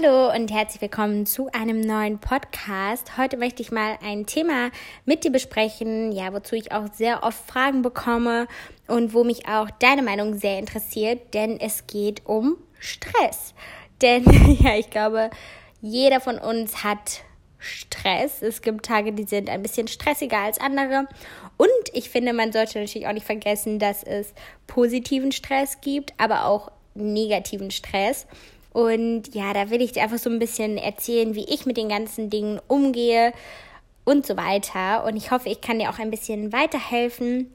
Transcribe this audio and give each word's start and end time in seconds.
Hallo 0.00 0.32
und 0.32 0.52
herzlich 0.52 0.80
willkommen 0.80 1.26
zu 1.26 1.50
einem 1.52 1.80
neuen 1.80 2.18
Podcast. 2.18 3.16
Heute 3.16 3.36
möchte 3.36 3.62
ich 3.62 3.72
mal 3.72 3.98
ein 4.02 4.26
Thema 4.26 4.70
mit 5.06 5.24
dir 5.24 5.32
besprechen, 5.32 6.12
ja, 6.12 6.32
wozu 6.32 6.54
ich 6.56 6.72
auch 6.72 6.92
sehr 6.92 7.22
oft 7.22 7.38
Fragen 7.48 7.82
bekomme 7.82 8.46
und 8.86 9.14
wo 9.14 9.24
mich 9.24 9.48
auch 9.48 9.70
deine 9.70 10.02
Meinung 10.02 10.34
sehr 10.38 10.58
interessiert, 10.58 11.34
denn 11.34 11.58
es 11.58 11.86
geht 11.86 12.26
um 12.26 12.56
Stress. 12.78 13.54
Denn 14.02 14.24
ja, 14.60 14.76
ich 14.76 14.90
glaube, 14.90 15.30
jeder 15.80 16.20
von 16.20 16.38
uns 16.38 16.84
hat 16.84 17.22
Stress. 17.58 18.42
Es 18.42 18.62
gibt 18.62 18.86
Tage, 18.86 19.12
die 19.12 19.24
sind 19.24 19.50
ein 19.50 19.62
bisschen 19.62 19.88
stressiger 19.88 20.38
als 20.38 20.60
andere. 20.60 21.08
Und 21.56 21.68
ich 21.92 22.08
finde, 22.10 22.32
man 22.32 22.52
sollte 22.52 22.78
natürlich 22.78 23.08
auch 23.08 23.12
nicht 23.12 23.26
vergessen, 23.26 23.80
dass 23.80 24.04
es 24.04 24.32
positiven 24.68 25.32
Stress 25.32 25.80
gibt, 25.80 26.14
aber 26.18 26.44
auch 26.44 26.70
negativen 26.94 27.72
Stress. 27.72 28.26
Und 28.78 29.34
ja, 29.34 29.52
da 29.52 29.70
will 29.70 29.82
ich 29.82 29.90
dir 29.90 30.04
einfach 30.04 30.18
so 30.18 30.30
ein 30.30 30.38
bisschen 30.38 30.78
erzählen, 30.78 31.34
wie 31.34 31.52
ich 31.52 31.66
mit 31.66 31.76
den 31.76 31.88
ganzen 31.88 32.30
Dingen 32.30 32.60
umgehe 32.68 33.32
und 34.04 34.24
so 34.24 34.36
weiter. 34.36 35.04
Und 35.04 35.16
ich 35.16 35.32
hoffe, 35.32 35.48
ich 35.48 35.60
kann 35.60 35.80
dir 35.80 35.90
auch 35.90 35.98
ein 35.98 36.12
bisschen 36.12 36.52
weiterhelfen 36.52 37.52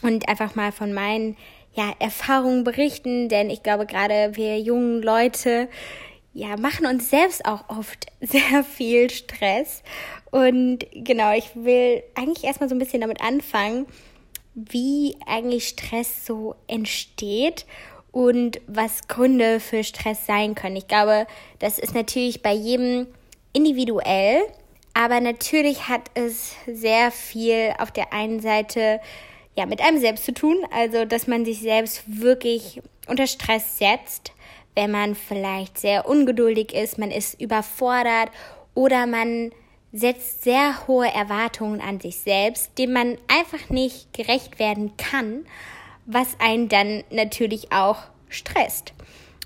und 0.00 0.30
einfach 0.30 0.54
mal 0.54 0.72
von 0.72 0.94
meinen 0.94 1.36
ja, 1.74 1.92
Erfahrungen 1.98 2.64
berichten, 2.64 3.28
denn 3.28 3.50
ich 3.50 3.62
glaube, 3.62 3.84
gerade 3.84 4.34
wir 4.34 4.58
jungen 4.60 5.02
Leute 5.02 5.68
ja, 6.32 6.56
machen 6.56 6.86
uns 6.86 7.10
selbst 7.10 7.44
auch 7.44 7.68
oft 7.68 8.06
sehr 8.22 8.64
viel 8.64 9.10
Stress. 9.10 9.82
Und 10.30 10.86
genau, 10.94 11.34
ich 11.34 11.50
will 11.54 12.02
eigentlich 12.14 12.44
erstmal 12.44 12.70
so 12.70 12.74
ein 12.74 12.78
bisschen 12.78 13.02
damit 13.02 13.20
anfangen, 13.20 13.84
wie 14.54 15.16
eigentlich 15.26 15.68
Stress 15.68 16.24
so 16.24 16.54
entsteht 16.66 17.66
und 18.12 18.60
was 18.66 19.08
Gründe 19.08 19.58
für 19.58 19.82
Stress 19.82 20.26
sein 20.26 20.54
können. 20.54 20.76
Ich 20.76 20.86
glaube, 20.86 21.26
das 21.58 21.78
ist 21.78 21.94
natürlich 21.94 22.42
bei 22.42 22.52
jedem 22.52 23.08
individuell, 23.52 24.42
aber 24.94 25.20
natürlich 25.20 25.88
hat 25.88 26.10
es 26.14 26.54
sehr 26.66 27.10
viel 27.10 27.72
auf 27.78 27.90
der 27.90 28.12
einen 28.12 28.40
Seite 28.40 29.00
ja 29.56 29.66
mit 29.66 29.80
einem 29.80 29.98
selbst 29.98 30.24
zu 30.24 30.32
tun, 30.32 30.58
also 30.70 31.04
dass 31.04 31.26
man 31.26 31.44
sich 31.44 31.60
selbst 31.60 32.02
wirklich 32.06 32.82
unter 33.08 33.26
Stress 33.26 33.78
setzt, 33.78 34.32
wenn 34.74 34.90
man 34.90 35.14
vielleicht 35.14 35.78
sehr 35.78 36.08
ungeduldig 36.08 36.74
ist, 36.74 36.98
man 36.98 37.10
ist 37.10 37.40
überfordert 37.40 38.30
oder 38.74 39.06
man 39.06 39.50
setzt 39.92 40.44
sehr 40.44 40.86
hohe 40.86 41.08
Erwartungen 41.08 41.80
an 41.80 42.00
sich 42.00 42.16
selbst, 42.16 42.78
dem 42.78 42.92
man 42.92 43.18
einfach 43.28 43.68
nicht 43.68 44.12
gerecht 44.14 44.58
werden 44.58 44.96
kann 44.96 45.44
was 46.12 46.38
einen 46.38 46.68
dann 46.68 47.04
natürlich 47.10 47.72
auch 47.72 47.98
stresst. 48.28 48.92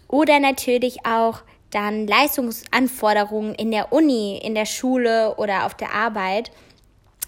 Oder 0.09 0.41
natürlich 0.41 1.05
auch 1.05 1.43
dann 1.71 2.07
Leistungsanforderungen 2.07 3.55
in 3.55 3.71
der 3.71 3.93
Uni, 3.93 4.39
in 4.43 4.55
der 4.55 4.67
Schule 4.67 5.35
oder 5.37 5.67
auf 5.67 5.75
der 5.75 5.93
Arbeit, 5.93 6.51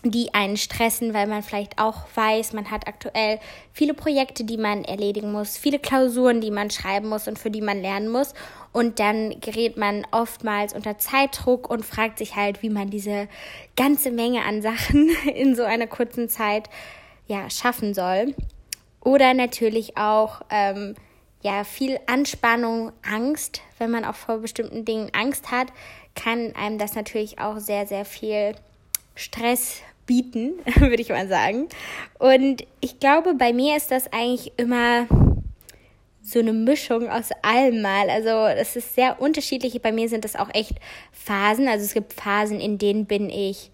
die 0.04 0.32
einen 0.32 0.56
stressen, 0.56 1.12
weil 1.12 1.26
man 1.26 1.42
vielleicht 1.42 1.78
auch 1.78 2.04
weiß, 2.14 2.52
man 2.52 2.70
hat 2.70 2.86
aktuell 2.86 3.40
viele 3.72 3.94
Projekte, 3.94 4.44
die 4.44 4.56
man 4.56 4.84
erledigen 4.84 5.32
muss, 5.32 5.56
viele 5.56 5.80
Klausuren, 5.80 6.40
die 6.40 6.52
man 6.52 6.70
schreiben 6.70 7.08
muss 7.08 7.26
und 7.26 7.38
für 7.38 7.50
die 7.50 7.60
man 7.60 7.82
lernen 7.82 8.08
muss. 8.08 8.32
Und 8.72 9.00
dann 9.00 9.40
gerät 9.40 9.76
man 9.76 10.06
oftmals 10.12 10.72
unter 10.72 10.98
Zeitdruck 10.98 11.68
und 11.68 11.84
fragt 11.84 12.18
sich 12.18 12.36
halt, 12.36 12.62
wie 12.62 12.70
man 12.70 12.90
diese 12.90 13.28
ganze 13.76 14.10
Menge 14.12 14.44
an 14.44 14.62
Sachen 14.62 15.10
in 15.34 15.56
so 15.56 15.64
einer 15.64 15.88
kurzen 15.88 16.28
Zeit 16.28 16.70
ja 17.26 17.50
schaffen 17.50 17.92
soll. 17.92 18.34
Oder 19.00 19.34
natürlich 19.34 19.96
auch 19.96 20.42
ähm, 20.50 20.94
ja 21.42 21.64
viel 21.64 21.98
Anspannung, 22.06 22.92
Angst. 23.02 23.62
Wenn 23.78 23.90
man 23.90 24.04
auch 24.04 24.14
vor 24.14 24.38
bestimmten 24.38 24.84
Dingen 24.84 25.10
Angst 25.12 25.50
hat, 25.50 25.68
kann 26.14 26.54
einem 26.56 26.78
das 26.78 26.94
natürlich 26.94 27.38
auch 27.38 27.58
sehr, 27.58 27.86
sehr 27.86 28.04
viel 28.04 28.54
Stress 29.14 29.82
bieten, 30.06 30.54
würde 30.76 31.00
ich 31.00 31.10
mal 31.10 31.28
sagen. 31.28 31.68
Und 32.18 32.64
ich 32.80 32.98
glaube, 32.98 33.34
bei 33.34 33.52
mir 33.52 33.76
ist 33.76 33.90
das 33.90 34.12
eigentlich 34.12 34.52
immer 34.56 35.06
so 36.22 36.40
eine 36.40 36.52
Mischung 36.52 37.08
aus 37.08 37.30
allem 37.42 37.80
mal. 37.80 38.10
Also 38.10 38.30
es 38.60 38.76
ist 38.76 38.94
sehr 38.94 39.20
unterschiedlich. 39.20 39.80
Bei 39.80 39.92
mir 39.92 40.08
sind 40.08 40.24
das 40.24 40.36
auch 40.36 40.52
echt 40.52 40.74
Phasen. 41.12 41.68
Also 41.68 41.84
es 41.84 41.94
gibt 41.94 42.12
Phasen, 42.12 42.60
in 42.60 42.78
denen 42.78 43.06
bin 43.06 43.30
ich 43.30 43.70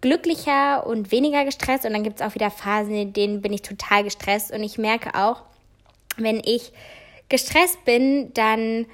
glücklicher 0.00 0.86
und 0.86 1.10
weniger 1.10 1.44
gestresst 1.44 1.84
und 1.84 1.92
dann 1.92 2.04
gibt 2.04 2.20
es 2.20 2.26
auch 2.26 2.34
wieder 2.34 2.50
Phasen, 2.50 2.94
in 2.94 3.12
denen 3.12 3.40
bin 3.40 3.52
ich 3.52 3.62
total 3.62 4.04
gestresst 4.04 4.52
und 4.52 4.62
ich 4.62 4.78
merke 4.78 5.14
auch, 5.14 5.42
wenn 6.16 6.40
ich 6.44 6.72
gestresst 7.28 7.84
bin, 7.84 8.32
dann 8.34 8.86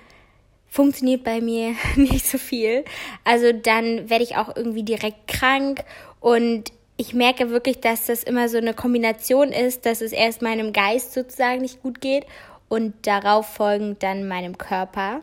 funktioniert 0.69 1.23
bei 1.23 1.41
mir 1.41 1.75
nicht 1.97 2.27
so 2.27 2.39
viel. 2.39 2.85
Also 3.23 3.53
dann 3.53 4.11
werde 4.11 4.25
ich 4.25 4.37
auch 4.37 4.55
irgendwie 4.57 4.83
direkt 4.83 5.29
krank 5.29 5.85
und 6.21 6.73
ich 6.97 7.13
merke 7.13 7.51
wirklich, 7.51 7.81
dass 7.81 8.07
das 8.07 8.23
immer 8.23 8.49
so 8.49 8.59
eine 8.59 8.73
Kombination 8.73 9.49
ist, 9.49 9.85
dass 9.85 10.01
es 10.01 10.13
erst 10.13 10.43
meinem 10.43 10.73
Geist 10.73 11.13
sozusagen 11.13 11.63
nicht 11.63 11.83
gut 11.83 12.01
geht 12.01 12.25
und 12.69 12.95
darauf 13.07 13.47
folgend 13.47 14.03
dann 14.03 14.29
meinem 14.29 14.59
Körper. 14.59 15.21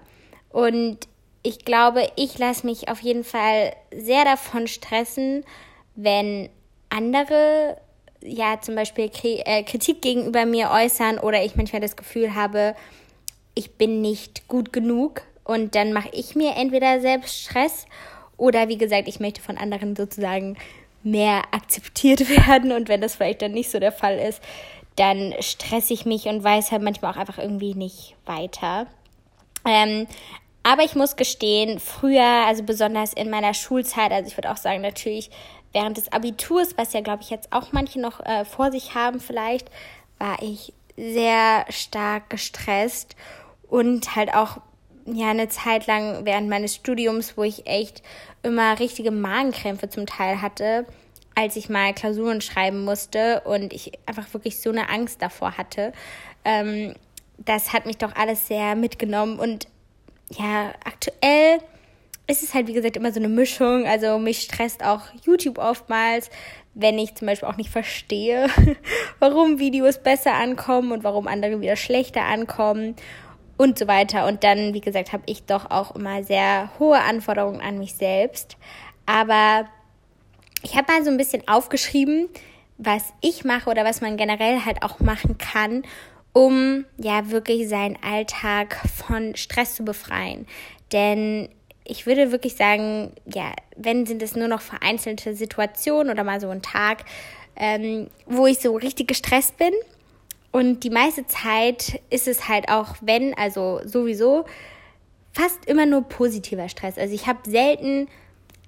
Und 0.49 0.97
ich 1.43 1.65
glaube, 1.65 2.07
ich 2.17 2.37
lasse 2.37 2.65
mich 2.65 2.89
auf 2.89 2.99
jeden 2.99 3.23
Fall 3.23 3.73
sehr 3.95 4.25
davon 4.25 4.67
stressen, 4.67 5.43
wenn 5.95 6.49
andere 6.89 7.77
ja 8.21 8.59
zum 8.61 8.75
Beispiel 8.75 9.09
äh, 9.23 9.63
Kritik 9.63 10.01
gegenüber 10.01 10.45
mir 10.45 10.69
äußern 10.71 11.17
oder 11.19 11.43
ich 11.43 11.55
manchmal 11.55 11.81
das 11.81 11.95
Gefühl 11.95 12.35
habe, 12.35 12.75
ich 13.55 13.71
bin 13.71 14.01
nicht 14.01 14.47
gut 14.47 14.71
genug 14.71 15.23
und 15.43 15.75
dann 15.75 15.93
mache 15.93 16.09
ich 16.13 16.35
mir 16.35 16.55
entweder 16.55 17.01
selbst 17.01 17.41
Stress 17.41 17.85
oder 18.37 18.67
wie 18.67 18.77
gesagt, 18.77 19.07
ich 19.07 19.19
möchte 19.19 19.41
von 19.41 19.57
anderen 19.57 19.95
sozusagen 19.95 20.57
mehr 21.03 21.41
akzeptiert 21.51 22.29
werden 22.47 22.71
und 22.71 22.89
wenn 22.89 23.01
das 23.01 23.15
vielleicht 23.15 23.41
dann 23.41 23.51
nicht 23.51 23.71
so 23.71 23.79
der 23.79 23.91
Fall 23.91 24.17
ist, 24.17 24.41
dann 24.95 25.33
stresse 25.39 25.93
ich 25.93 26.05
mich 26.05 26.25
und 26.25 26.43
weiß 26.43 26.71
halt 26.71 26.81
manchmal 26.81 27.13
auch 27.13 27.17
einfach 27.17 27.37
irgendwie 27.37 27.73
nicht 27.73 28.15
weiter. 28.25 28.87
Ähm, 29.65 30.07
aber 30.63 30.83
ich 30.83 30.95
muss 30.95 31.15
gestehen, 31.15 31.79
früher, 31.79 32.45
also 32.45 32.63
besonders 32.63 33.13
in 33.13 33.29
meiner 33.29 33.53
Schulzeit, 33.53 34.11
also 34.11 34.27
ich 34.27 34.37
würde 34.37 34.51
auch 34.51 34.57
sagen, 34.57 34.81
natürlich 34.81 35.31
während 35.73 35.97
des 35.97 36.11
Abiturs, 36.11 36.77
was 36.77 36.93
ja, 36.93 37.01
glaube 37.01 37.23
ich, 37.23 37.29
jetzt 37.29 37.51
auch 37.53 37.71
manche 37.71 37.99
noch 37.99 38.19
äh, 38.21 38.45
vor 38.45 38.71
sich 38.71 38.95
haben 38.95 39.19
vielleicht, 39.19 39.69
war 40.19 40.41
ich 40.41 40.73
sehr 40.97 41.65
stark 41.69 42.29
gestresst 42.29 43.15
und 43.69 44.15
halt 44.15 44.33
auch 44.33 44.57
ja 45.05 45.29
eine 45.29 45.49
Zeit 45.49 45.87
lang 45.87 46.25
während 46.25 46.49
meines 46.49 46.75
Studiums, 46.75 47.37
wo 47.37 47.43
ich 47.43 47.65
echt 47.65 48.03
immer 48.43 48.79
richtige 48.79 49.11
Magenkrämpfe 49.11 49.89
zum 49.89 50.05
Teil 50.05 50.41
hatte, 50.41 50.85
als 51.35 51.55
ich 51.55 51.69
mal 51.69 51.93
Klausuren 51.93 52.41
schreiben 52.41 52.83
musste 52.83 53.41
und 53.41 53.73
ich 53.73 53.93
einfach 54.05 54.31
wirklich 54.33 54.61
so 54.61 54.69
eine 54.69 54.89
Angst 54.89 55.21
davor 55.21 55.57
hatte. 55.57 55.93
Ähm, 56.43 56.93
das 57.37 57.73
hat 57.73 57.85
mich 57.85 57.97
doch 57.97 58.15
alles 58.15 58.47
sehr 58.47 58.75
mitgenommen 58.75 59.39
und 59.39 59.67
ja, 60.29 60.73
aktuell 60.85 61.59
ist 62.31 62.43
es 62.43 62.53
halt, 62.53 62.67
wie 62.67 62.73
gesagt, 62.73 62.95
immer 62.95 63.11
so 63.11 63.19
eine 63.19 63.27
Mischung. 63.27 63.85
Also 63.85 64.17
mich 64.17 64.41
stresst 64.41 64.83
auch 64.83 65.01
YouTube 65.25 65.57
oftmals, 65.57 66.29
wenn 66.73 66.97
ich 66.97 67.15
zum 67.15 67.27
Beispiel 67.27 67.49
auch 67.49 67.57
nicht 67.57 67.69
verstehe, 67.69 68.47
warum 69.19 69.59
Videos 69.59 69.97
besser 69.99 70.33
ankommen 70.33 70.91
und 70.91 71.03
warum 71.03 71.27
andere 71.27 71.59
wieder 71.59 71.75
schlechter 71.75 72.23
ankommen 72.23 72.95
und 73.57 73.77
so 73.77 73.87
weiter. 73.87 74.27
Und 74.27 74.43
dann, 74.43 74.73
wie 74.73 74.81
gesagt, 74.81 75.11
habe 75.11 75.23
ich 75.25 75.43
doch 75.43 75.69
auch 75.69 75.95
immer 75.95 76.23
sehr 76.23 76.71
hohe 76.79 76.99
Anforderungen 76.99 77.61
an 77.61 77.77
mich 77.77 77.95
selbst. 77.95 78.57
Aber 79.05 79.67
ich 80.63 80.75
habe 80.75 80.91
mal 80.91 81.03
so 81.03 81.11
ein 81.11 81.17
bisschen 81.17 81.47
aufgeschrieben, 81.47 82.29
was 82.77 83.13
ich 83.21 83.43
mache 83.43 83.69
oder 83.69 83.83
was 83.83 84.01
man 84.01 84.17
generell 84.17 84.65
halt 84.65 84.83
auch 84.83 84.99
machen 84.99 85.37
kann, 85.37 85.83
um 86.33 86.85
ja 86.97 87.29
wirklich 87.29 87.67
seinen 87.67 87.97
Alltag 88.01 88.79
von 88.95 89.35
Stress 89.35 89.75
zu 89.75 89.83
befreien. 89.83 90.47
Denn 90.91 91.49
ich 91.91 92.05
würde 92.05 92.31
wirklich 92.31 92.55
sagen, 92.55 93.11
ja, 93.25 93.51
wenn 93.75 94.05
sind 94.05 94.23
es 94.23 94.35
nur 94.35 94.47
noch 94.47 94.61
vereinzelte 94.61 95.35
Situationen 95.35 96.11
oder 96.11 96.23
mal 96.23 96.39
so 96.39 96.49
ein 96.49 96.61
Tag, 96.61 97.03
ähm, 97.57 98.07
wo 98.25 98.47
ich 98.47 98.59
so 98.59 98.75
richtig 98.75 99.09
gestresst 99.09 99.57
bin. 99.57 99.73
Und 100.51 100.83
die 100.83 100.89
meiste 100.89 101.27
Zeit 101.27 102.01
ist 102.09 102.27
es 102.27 102.47
halt 102.47 102.69
auch, 102.69 102.95
wenn, 103.01 103.37
also 103.37 103.81
sowieso, 103.85 104.45
fast 105.33 105.65
immer 105.65 105.85
nur 105.85 106.03
positiver 106.03 106.69
Stress. 106.69 106.97
Also 106.97 107.13
ich 107.13 107.27
habe 107.27 107.49
selten 107.49 108.07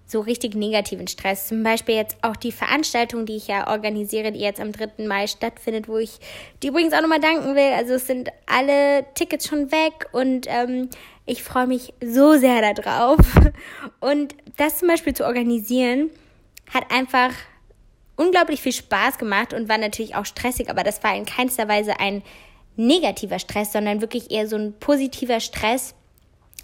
so 0.06 0.20
richtig 0.20 0.54
negativen 0.54 1.08
Stress. 1.08 1.48
Zum 1.48 1.64
Beispiel 1.64 1.96
jetzt 1.96 2.18
auch 2.22 2.36
die 2.36 2.52
Veranstaltung, 2.52 3.26
die 3.26 3.38
ich 3.38 3.48
ja 3.48 3.70
organisiere, 3.70 4.32
die 4.32 4.40
jetzt 4.40 4.60
am 4.60 4.72
3. 4.72 5.06
Mai 5.08 5.28
stattfindet, 5.28 5.88
wo 5.88 5.98
ich 5.98 6.20
die 6.62 6.68
übrigens 6.68 6.94
auch 6.94 7.02
nochmal 7.02 7.22
danken 7.22 7.56
will. 7.56 7.74
Also 7.74 7.94
es 7.94 8.08
sind 8.08 8.30
alle 8.46 9.06
Tickets 9.16 9.48
schon 9.48 9.72
weg 9.72 10.08
und 10.12 10.46
ähm, 10.50 10.90
ich 11.26 11.44
freue 11.44 11.68
mich 11.68 11.94
so 12.04 12.38
sehr 12.38 12.74
darauf. 12.74 13.20
Und 14.00 14.36
das 14.58 14.80
zum 14.80 14.88
Beispiel 14.88 15.14
zu 15.14 15.26
organisieren, 15.26 16.10
hat 16.74 16.92
einfach 16.92 17.32
unglaublich 18.16 18.62
viel 18.62 18.74
Spaß 18.74 19.18
gemacht 19.18 19.54
und 19.54 19.70
war 19.70 19.78
natürlich 19.78 20.16
auch 20.16 20.26
stressig, 20.26 20.70
aber 20.70 20.84
das 20.84 21.04
war 21.04 21.16
in 21.16 21.26
keinster 21.26 21.68
Weise 21.68 22.00
ein 22.00 22.24
negativer 22.76 23.40
Stress, 23.40 23.72
sondern 23.72 24.02
wirklich 24.02 24.32
eher 24.32 24.48
so 24.48 24.56
ein 24.56 24.74
positiver 24.80 25.40
Stress, 25.40 25.96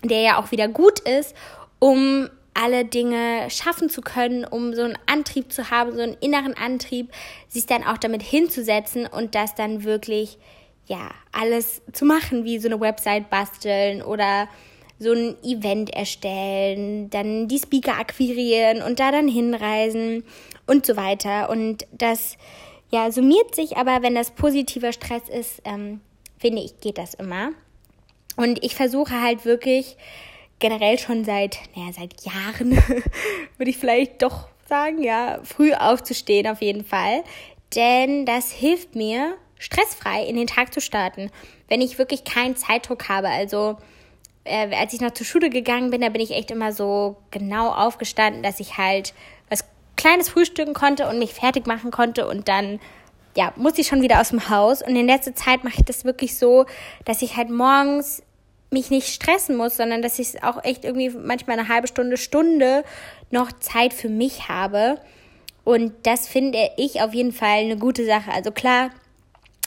der 0.03 0.21
ja 0.21 0.39
auch 0.39 0.51
wieder 0.51 0.67
gut 0.67 0.99
ist, 0.99 1.35
um 1.79 2.29
alle 2.53 2.83
Dinge 2.83 3.49
schaffen 3.49 3.89
zu 3.89 4.01
können, 4.01 4.43
um 4.43 4.73
so 4.73 4.83
einen 4.83 4.97
Antrieb 5.05 5.51
zu 5.51 5.69
haben, 5.69 5.95
so 5.95 6.01
einen 6.01 6.17
inneren 6.19 6.55
Antrieb, 6.55 7.11
sich 7.47 7.65
dann 7.65 7.83
auch 7.83 7.97
damit 7.97 8.21
hinzusetzen 8.21 9.05
und 9.07 9.35
das 9.35 9.55
dann 9.55 9.83
wirklich, 9.83 10.37
ja, 10.89 11.11
alles 11.31 11.83
zu 11.93 12.03
machen, 12.03 12.43
wie 12.45 12.57
so 12.57 12.67
eine 12.67 12.81
Website 12.81 13.29
basteln 13.29 14.01
oder 14.01 14.49
so 14.97 15.13
ein 15.13 15.37
Event 15.43 15.91
erstellen, 15.91 17.09
dann 17.11 17.47
die 17.47 17.59
Speaker 17.59 17.97
akquirieren 17.97 18.81
und 18.81 18.99
da 18.99 19.11
dann 19.11 19.27
hinreisen 19.27 20.23
und 20.65 20.85
so 20.85 20.97
weiter. 20.97 21.49
Und 21.49 21.85
das, 21.91 22.37
ja, 22.89 23.11
summiert 23.11 23.55
sich 23.55 23.77
aber, 23.77 24.01
wenn 24.01 24.15
das 24.15 24.31
positiver 24.31 24.91
Stress 24.91 25.29
ist, 25.29 25.61
ähm, 25.63 26.01
finde 26.39 26.63
ich, 26.63 26.79
geht 26.81 26.97
das 26.97 27.13
immer. 27.13 27.51
Und 28.35 28.63
ich 28.63 28.75
versuche 28.75 29.21
halt 29.21 29.45
wirklich 29.45 29.95
generell 30.57 30.97
schon 30.97 31.23
seit, 31.23 31.59
naja, 31.75 31.93
seit 31.93 32.25
Jahren, 32.25 32.71
würde 33.57 33.69
ich 33.69 33.77
vielleicht 33.77 34.23
doch 34.23 34.47
sagen, 34.67 35.03
ja, 35.03 35.39
früh 35.43 35.71
aufzustehen 35.73 36.47
auf 36.47 36.61
jeden 36.61 36.83
Fall. 36.83 37.23
Denn 37.75 38.25
das 38.25 38.51
hilft 38.51 38.95
mir, 38.95 39.37
stressfrei 39.59 40.23
in 40.23 40.35
den 40.35 40.47
Tag 40.47 40.73
zu 40.73 40.81
starten. 40.81 41.29
Wenn 41.67 41.81
ich 41.81 41.99
wirklich 41.99 42.23
keinen 42.23 42.55
Zeitdruck 42.55 43.07
habe. 43.07 43.29
Also, 43.29 43.77
äh, 44.45 44.73
als 44.75 44.93
ich 44.93 45.01
noch 45.01 45.11
zur 45.11 45.27
Schule 45.27 45.51
gegangen 45.51 45.91
bin, 45.91 46.01
da 46.01 46.09
bin 46.09 46.21
ich 46.21 46.31
echt 46.31 46.49
immer 46.49 46.71
so 46.73 47.17
genau 47.29 47.69
aufgestanden, 47.69 48.41
dass 48.41 48.59
ich 48.59 48.77
halt 48.77 49.13
was 49.49 49.65
Kleines 49.95 50.29
frühstücken 50.29 50.73
konnte 50.73 51.07
und 51.07 51.19
mich 51.19 51.33
fertig 51.33 51.67
machen 51.67 51.91
konnte 51.91 52.27
und 52.27 52.47
dann 52.47 52.79
ja, 53.35 53.53
muss 53.55 53.77
ich 53.77 53.87
schon 53.87 54.01
wieder 54.01 54.19
aus 54.19 54.29
dem 54.29 54.49
Haus. 54.49 54.81
Und 54.81 54.95
in 54.95 55.05
letzter 55.05 55.35
Zeit 55.35 55.63
mache 55.63 55.75
ich 55.77 55.85
das 55.85 56.03
wirklich 56.03 56.37
so, 56.37 56.65
dass 57.05 57.21
ich 57.21 57.37
halt 57.37 57.49
morgens 57.49 58.23
mich 58.71 58.89
nicht 58.89 59.07
stressen 59.07 59.55
muss, 59.55 59.77
sondern 59.77 60.01
dass 60.01 60.19
ich 60.19 60.43
auch 60.43 60.63
echt 60.63 60.83
irgendwie 60.83 61.09
manchmal 61.09 61.59
eine 61.59 61.67
halbe 61.67 61.87
Stunde, 61.87 62.17
Stunde 62.17 62.83
noch 63.31 63.51
Zeit 63.59 63.93
für 63.93 64.09
mich 64.09 64.47
habe. 64.47 64.99
Und 65.63 65.93
das 66.03 66.27
finde 66.27 66.69
ich 66.77 67.01
auf 67.01 67.13
jeden 67.13 67.31
Fall 67.31 67.59
eine 67.59 67.77
gute 67.77 68.05
Sache. 68.05 68.31
Also 68.31 68.51
klar, 68.51 68.91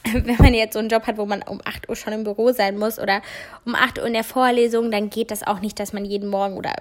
wenn 0.12 0.36
man 0.36 0.54
jetzt 0.54 0.74
so 0.74 0.78
einen 0.78 0.88
Job 0.88 1.06
hat, 1.06 1.18
wo 1.18 1.26
man 1.26 1.42
um 1.42 1.60
8 1.64 1.88
Uhr 1.88 1.96
schon 1.96 2.12
im 2.12 2.24
Büro 2.24 2.52
sein 2.52 2.78
muss 2.78 2.98
oder 2.98 3.22
um 3.64 3.74
8 3.74 3.98
Uhr 3.98 4.06
in 4.06 4.14
der 4.14 4.24
Vorlesung, 4.24 4.90
dann 4.90 5.10
geht 5.10 5.30
das 5.30 5.46
auch 5.46 5.60
nicht, 5.60 5.78
dass 5.78 5.92
man 5.92 6.04
jeden 6.04 6.28
Morgen 6.28 6.56
oder 6.56 6.74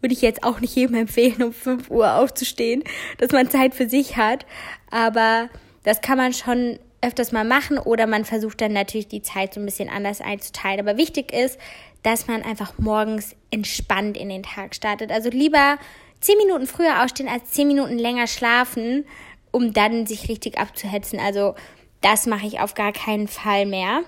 würde 0.00 0.14
ich 0.14 0.22
jetzt 0.22 0.44
auch 0.44 0.60
nicht 0.60 0.74
jedem 0.76 0.94
empfehlen, 0.94 1.42
um 1.42 1.52
5 1.52 1.90
Uhr 1.90 2.14
aufzustehen, 2.14 2.84
dass 3.18 3.32
man 3.32 3.50
Zeit 3.50 3.74
für 3.74 3.88
sich 3.88 4.16
hat. 4.16 4.46
Aber 4.90 5.48
das 5.82 6.00
kann 6.00 6.18
man 6.18 6.32
schon 6.32 6.78
öfters 7.00 7.32
mal 7.32 7.44
machen 7.44 7.78
oder 7.78 8.06
man 8.06 8.24
versucht 8.24 8.60
dann 8.60 8.72
natürlich 8.72 9.08
die 9.08 9.22
Zeit 9.22 9.54
so 9.54 9.60
ein 9.60 9.66
bisschen 9.66 9.88
anders 9.88 10.20
einzuteilen. 10.20 10.80
Aber 10.80 10.96
wichtig 10.96 11.32
ist, 11.32 11.58
dass 12.02 12.26
man 12.26 12.42
einfach 12.42 12.78
morgens 12.78 13.34
entspannt 13.50 14.16
in 14.16 14.28
den 14.28 14.42
Tag 14.42 14.74
startet. 14.74 15.10
Also 15.10 15.30
lieber 15.30 15.78
zehn 16.20 16.38
Minuten 16.38 16.66
früher 16.66 17.02
aufstehen 17.02 17.28
als 17.28 17.50
zehn 17.50 17.68
Minuten 17.68 17.98
länger 17.98 18.26
schlafen, 18.26 19.04
um 19.50 19.72
dann 19.72 20.06
sich 20.06 20.28
richtig 20.28 20.58
abzuhetzen. 20.58 21.20
Also 21.20 21.54
das 22.00 22.26
mache 22.26 22.46
ich 22.46 22.60
auf 22.60 22.74
gar 22.74 22.92
keinen 22.92 23.28
Fall 23.28 23.66
mehr. 23.66 24.02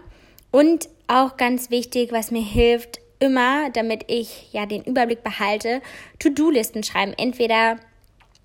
Und 0.51 0.89
auch 1.07 1.37
ganz 1.37 1.71
wichtig, 1.71 2.13
was 2.13 2.31
mir 2.31 2.43
hilft, 2.43 3.01
immer, 3.19 3.71
damit 3.71 4.05
ich 4.09 4.53
ja 4.53 4.67
den 4.67 4.83
Überblick 4.83 5.23
behalte, 5.23 5.83
To-Do-Listen 6.19 6.83
schreiben. 6.83 7.15
Entweder 7.17 7.79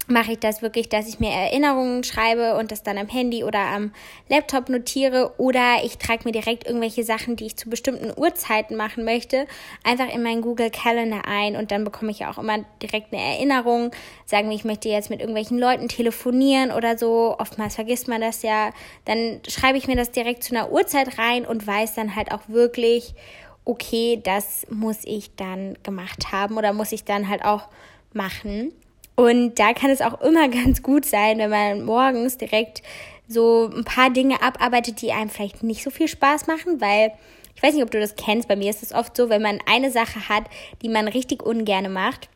mache 0.08 0.34
ich 0.34 0.40
das 0.40 0.62
wirklich, 0.62 0.90
dass 0.90 1.08
ich 1.08 1.20
mir 1.20 1.32
Erinnerungen 1.32 2.04
schreibe 2.04 2.56
und 2.56 2.72
das 2.72 2.84
dann 2.84 2.98
am 2.98 3.08
Handy 3.08 3.44
oder 3.44 3.60
am 3.60 3.92
Laptop 4.30 4.70
notiere 4.70 5.34
oder 5.38 5.84
ich 5.84 5.98
trage 5.98 6.24
mir 6.26 6.32
direkt 6.32 6.68
irgendwelche 6.68 7.04
Sachen, 7.04 7.36
die 7.36 7.48
ich 7.48 7.58
zu 7.58 7.70
bestimmten 7.70 8.12
Uhrzeiten 8.16 8.76
machen 8.76 9.04
möchte, 9.04 9.48
einfach 9.84 10.14
in 10.14 10.22
meinen 10.22 10.42
Google 10.42 10.70
Calendar 10.70 11.24
ein 11.28 11.56
und 11.56 11.72
dann 11.72 11.84
bekomme 11.84 12.12
ich 12.12 12.26
auch 12.26 12.38
immer 12.38 12.60
direkt 12.82 13.14
eine 13.14 13.22
Erinnerung, 13.22 13.92
sagen 14.26 14.50
wir, 14.50 14.56
ich 14.56 14.66
möchte 14.66 14.90
jetzt 14.90 15.10
mit 15.10 15.20
irgendwelchen 15.20 15.58
Leuten 15.58 15.88
telefonieren 15.88 16.72
oder 16.72 16.98
so, 16.98 17.36
oftmals 17.40 17.76
vergisst 17.76 18.08
man 18.08 18.22
das 18.22 18.44
ja, 18.44 18.72
dann 19.06 19.40
schreibe 19.48 19.78
ich 19.78 19.88
mir 19.88 19.96
das 19.96 20.12
direkt 20.12 20.44
zu 20.44 20.56
einer 20.56 20.72
Uhrzeit 20.72 21.18
rein 21.18 21.46
und 21.46 21.66
weiß 21.66 21.96
dann 21.96 22.16
halt 22.16 22.32
auch 22.32 22.42
wirklich, 22.48 23.16
okay, 23.66 24.20
das 24.24 24.68
muss 24.70 25.00
ich 25.04 25.36
dann 25.36 25.76
gemacht 25.82 26.32
haben 26.32 26.58
oder 26.58 26.74
muss 26.74 26.92
ich 26.92 27.04
dann 27.04 27.28
halt 27.28 27.44
auch 27.44 27.68
machen. 28.14 28.72
Und 29.16 29.56
da 29.56 29.74
kann 29.74 29.90
es 29.90 30.02
auch 30.02 30.22
immer 30.22 30.48
ganz 30.50 30.84
gut 30.84 31.06
sein, 31.06 31.38
wenn 31.38 31.50
man 31.50 31.86
morgens 31.86 32.38
direkt 32.38 32.84
so 33.28 33.72
ein 33.76 33.84
paar 33.84 34.10
Dinge 34.12 34.42
abarbeitet, 34.42 35.02
die 35.02 35.12
einem 35.12 35.30
vielleicht 35.30 35.64
nicht 35.64 35.84
so 35.84 35.90
viel 35.90 36.08
Spaß 36.08 36.48
machen, 36.48 36.80
weil 36.80 37.12
ich 37.56 37.64
weiß 37.64 37.74
nicht, 37.74 37.84
ob 37.84 37.92
du 37.92 38.00
das 38.00 38.16
kennst, 38.16 38.48
bei 38.48 38.56
mir 38.56 38.70
ist 38.70 38.84
es 38.84 38.92
oft 38.92 39.16
so, 39.16 39.30
wenn 39.30 39.42
man 39.42 39.60
eine 39.66 39.90
Sache 39.90 40.28
hat, 40.28 40.44
die 40.82 40.90
man 40.90 41.08
richtig 41.08 41.42
ungerne 41.42 41.90
macht, 41.90 42.30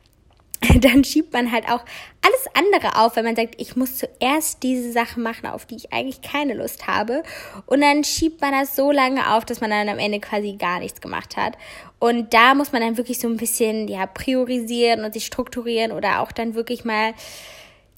dann 0.81 1.03
schiebt 1.03 1.31
man 1.31 1.51
halt 1.51 1.65
auch 1.69 1.83
alles 2.21 2.47
andere 2.53 2.97
auf, 3.01 3.15
wenn 3.15 3.23
man 3.23 3.35
sagt, 3.35 3.55
ich 3.61 3.75
muss 3.75 3.97
zuerst 3.97 4.61
diese 4.61 4.91
Sache 4.91 5.19
machen, 5.19 5.47
auf 5.47 5.65
die 5.65 5.77
ich 5.77 5.93
eigentlich 5.93 6.21
keine 6.21 6.53
Lust 6.53 6.87
habe. 6.87 7.23
Und 7.65 7.81
dann 7.81 8.03
schiebt 8.03 8.41
man 8.41 8.51
das 8.51 8.75
so 8.75 8.91
lange 8.91 9.33
auf, 9.33 9.45
dass 9.45 9.61
man 9.61 9.69
dann 9.69 9.87
am 9.87 9.99
Ende 9.99 10.19
quasi 10.19 10.53
gar 10.53 10.79
nichts 10.79 10.99
gemacht 10.99 11.37
hat. 11.37 11.57
Und 11.97 12.33
da 12.33 12.55
muss 12.55 12.71
man 12.71 12.81
dann 12.81 12.97
wirklich 12.97 13.19
so 13.19 13.29
ein 13.29 13.37
bisschen, 13.37 13.87
ja, 13.87 14.05
priorisieren 14.05 15.03
und 15.05 15.13
sich 15.13 15.25
strukturieren 15.25 15.91
oder 15.91 16.21
auch 16.21 16.31
dann 16.31 16.55
wirklich 16.55 16.83
mal, 16.83 17.13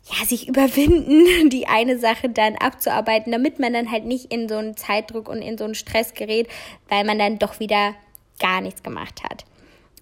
ja, 0.06 0.26
sich 0.26 0.48
überwinden, 0.48 1.50
die 1.50 1.68
eine 1.68 1.98
Sache 1.98 2.30
dann 2.30 2.56
abzuarbeiten, 2.58 3.32
damit 3.32 3.60
man 3.60 3.74
dann 3.74 3.92
halt 3.92 4.06
nicht 4.06 4.32
in 4.32 4.48
so 4.48 4.58
einen 4.58 4.78
Zeitdruck 4.78 5.30
und 5.30 5.42
in 5.42 5.58
so 5.58 5.64
einen 5.64 5.76
Stress 5.76 6.14
gerät, 6.14 6.48
weil 6.90 7.06
man 7.06 7.18
dann 7.18 7.40
doch 7.40 7.60
wieder 7.60 7.96
gar 8.40 8.62
nichts 8.62 8.84
gemacht 8.84 9.24
hat. 9.24 9.46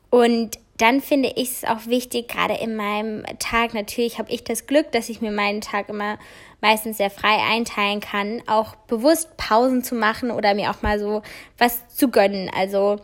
Und 0.10 0.60
dann 0.80 1.02
finde 1.02 1.34
ich 1.36 1.50
es 1.50 1.64
auch 1.66 1.88
wichtig, 1.88 2.30
gerade 2.30 2.56
in 2.56 2.76
meinem 2.76 3.24
Tag, 3.38 3.74
natürlich 3.74 4.18
habe 4.18 4.32
ich 4.32 4.46
das 4.46 4.66
Glück, 4.66 4.92
dass 4.94 5.10
ich 5.10 5.20
mir 5.20 5.32
meinen 5.32 5.60
Tag 5.60 5.90
immer 5.90 6.18
meistens 6.62 6.98
sehr 6.98 7.10
frei 7.10 7.38
einteilen 7.52 8.00
kann, 8.00 8.42
auch 8.48 8.76
bewusst 8.88 9.36
Pausen 9.36 9.84
zu 9.84 9.96
machen 9.96 10.32
oder 10.32 10.54
mir 10.54 10.72
auch 10.72 10.82
mal 10.82 10.98
so 10.98 11.22
was 11.58 11.88
zu 11.90 12.10
gönnen. 12.10 12.50
Also 12.56 12.98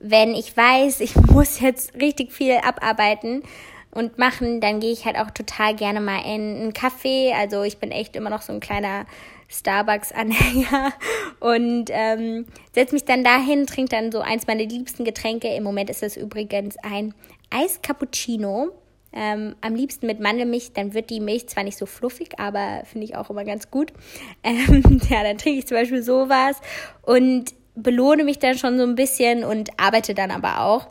wenn 0.00 0.34
ich 0.34 0.56
weiß, 0.56 1.00
ich 1.00 1.14
muss 1.30 1.60
jetzt 1.60 1.94
richtig 2.00 2.32
viel 2.32 2.56
abarbeiten 2.56 3.42
und 3.90 4.16
machen, 4.16 4.62
dann 4.62 4.80
gehe 4.80 4.92
ich 4.92 5.04
halt 5.04 5.18
auch 5.18 5.30
total 5.30 5.74
gerne 5.76 6.00
mal 6.00 6.20
in 6.20 6.56
einen 6.56 6.72
Café. 6.72 7.34
Also 7.34 7.64
ich 7.64 7.78
bin 7.78 7.90
echt 7.90 8.16
immer 8.16 8.30
noch 8.30 8.42
so 8.42 8.52
ein 8.52 8.60
kleiner 8.60 9.04
Starbucks-Anhänger 9.50 10.92
und 11.40 11.90
ähm, 11.90 12.46
setze 12.72 12.94
mich 12.94 13.04
dann 13.04 13.24
dahin, 13.24 13.66
trinke 13.66 13.90
dann 13.90 14.12
so 14.12 14.20
eins 14.20 14.46
meiner 14.46 14.64
liebsten 14.64 15.04
Getränke. 15.04 15.48
Im 15.48 15.64
Moment 15.64 15.90
ist 15.90 16.02
es 16.02 16.16
übrigens 16.16 16.76
ein 16.82 17.14
Eis-Cappuccino. 17.50 18.70
Ähm, 19.12 19.56
am 19.60 19.74
liebsten 19.74 20.06
mit 20.06 20.20
Mandelmilch, 20.20 20.72
dann 20.72 20.94
wird 20.94 21.10
die 21.10 21.18
Milch 21.18 21.48
zwar 21.48 21.64
nicht 21.64 21.76
so 21.76 21.84
fluffig, 21.84 22.38
aber 22.38 22.82
finde 22.84 23.06
ich 23.06 23.16
auch 23.16 23.28
immer 23.28 23.44
ganz 23.44 23.70
gut. 23.70 23.92
Ähm, 24.42 25.00
ja, 25.10 25.22
dann 25.22 25.36
trinke 25.36 25.58
ich 25.58 25.66
zum 25.66 25.76
Beispiel 25.76 26.02
sowas 26.02 26.56
und 27.02 27.52
belohne 27.74 28.24
mich 28.24 28.38
dann 28.38 28.56
schon 28.56 28.78
so 28.78 28.84
ein 28.84 28.94
bisschen 28.94 29.44
und 29.44 29.78
arbeite 29.78 30.14
dann 30.14 30.30
aber 30.30 30.62
auch. 30.62 30.88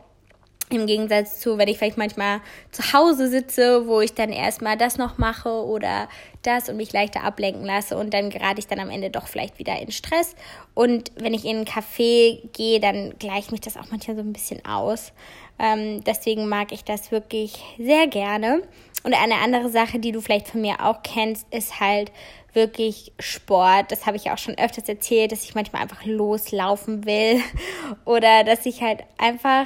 Im 0.72 0.86
Gegensatz 0.86 1.40
zu, 1.40 1.58
wenn 1.58 1.68
ich 1.68 1.80
vielleicht 1.80 1.98
manchmal 1.98 2.42
zu 2.72 2.94
Hause 2.94 3.28
sitze, 3.28 3.88
wo 3.88 4.02
ich 4.02 4.14
dann 4.14 4.32
erstmal 4.32 4.78
das 4.78 4.98
noch 4.98 5.18
mache 5.18 5.50
oder 5.50 6.08
das 6.44 6.70
und 6.70 6.78
mich 6.78 6.94
leichter 6.94 7.24
ablenken 7.24 7.66
lasse 7.66 7.98
und 7.98 8.14
dann 8.14 8.30
gerate 8.30 8.60
ich 8.60 8.68
dann 8.68 8.80
am 8.80 8.92
Ende 8.92 9.10
doch 9.10 9.28
vielleicht 9.28 9.58
wieder 9.58 9.80
in 9.80 9.92
Stress. 9.92 10.36
Und 10.76 11.12
wenn 11.16 11.34
ich 11.34 11.44
in 11.46 11.58
einen 11.58 11.66
Café 11.66 12.40
gehe, 12.54 12.80
dann 12.80 13.16
gleicht 13.18 13.52
mich 13.52 13.62
das 13.62 13.78
auch 13.78 13.90
manchmal 13.90 14.16
so 14.16 14.22
ein 14.22 14.32
bisschen 14.32 14.64
aus. 14.64 15.12
Ähm, 15.58 16.04
deswegen 16.04 16.48
mag 16.48 16.72
ich 16.72 16.84
das 16.84 17.12
wirklich 17.12 17.64
sehr 17.78 18.08
gerne. 18.08 18.62
Und 19.04 19.14
eine 19.14 19.36
andere 19.36 19.70
Sache, 19.70 20.00
die 20.00 20.12
du 20.12 20.22
vielleicht 20.22 20.50
von 20.50 20.62
mir 20.62 20.86
auch 20.86 21.04
kennst, 21.04 21.48
ist 21.54 21.80
halt 21.80 22.12
wirklich 22.54 23.12
Sport. 23.20 23.92
Das 23.92 24.06
habe 24.06 24.18
ich 24.18 24.32
auch 24.32 24.38
schon 24.38 24.58
öfters 24.58 24.90
erzählt, 24.90 25.32
dass 25.32 25.44
ich 25.44 25.56
manchmal 25.56 25.82
einfach 25.82 26.06
loslaufen 26.06 27.06
will 27.06 27.42
oder 28.06 28.44
dass 28.44 28.66
ich 28.66 28.82
halt 28.82 29.04
einfach 29.18 29.66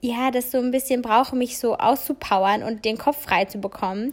ja, 0.00 0.30
das 0.30 0.50
so 0.50 0.58
ein 0.58 0.70
bisschen 0.70 1.02
brauche, 1.02 1.36
mich 1.36 1.58
so 1.58 1.76
auszupowern 1.76 2.62
und 2.62 2.84
den 2.84 2.98
Kopf 2.98 3.22
frei 3.22 3.44
zu 3.44 3.58
bekommen. 3.58 4.12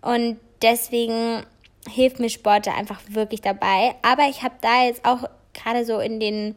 Und 0.00 0.38
deswegen 0.60 1.44
hilft 1.88 2.20
mir 2.20 2.28
Sport 2.28 2.66
da 2.66 2.74
einfach 2.74 3.00
wirklich 3.08 3.40
dabei. 3.40 3.94
Aber 4.02 4.28
ich 4.28 4.42
habe 4.42 4.54
da 4.60 4.84
jetzt 4.84 5.04
auch 5.04 5.28
gerade 5.54 5.84
so 5.84 5.98
in 6.00 6.20
den 6.20 6.54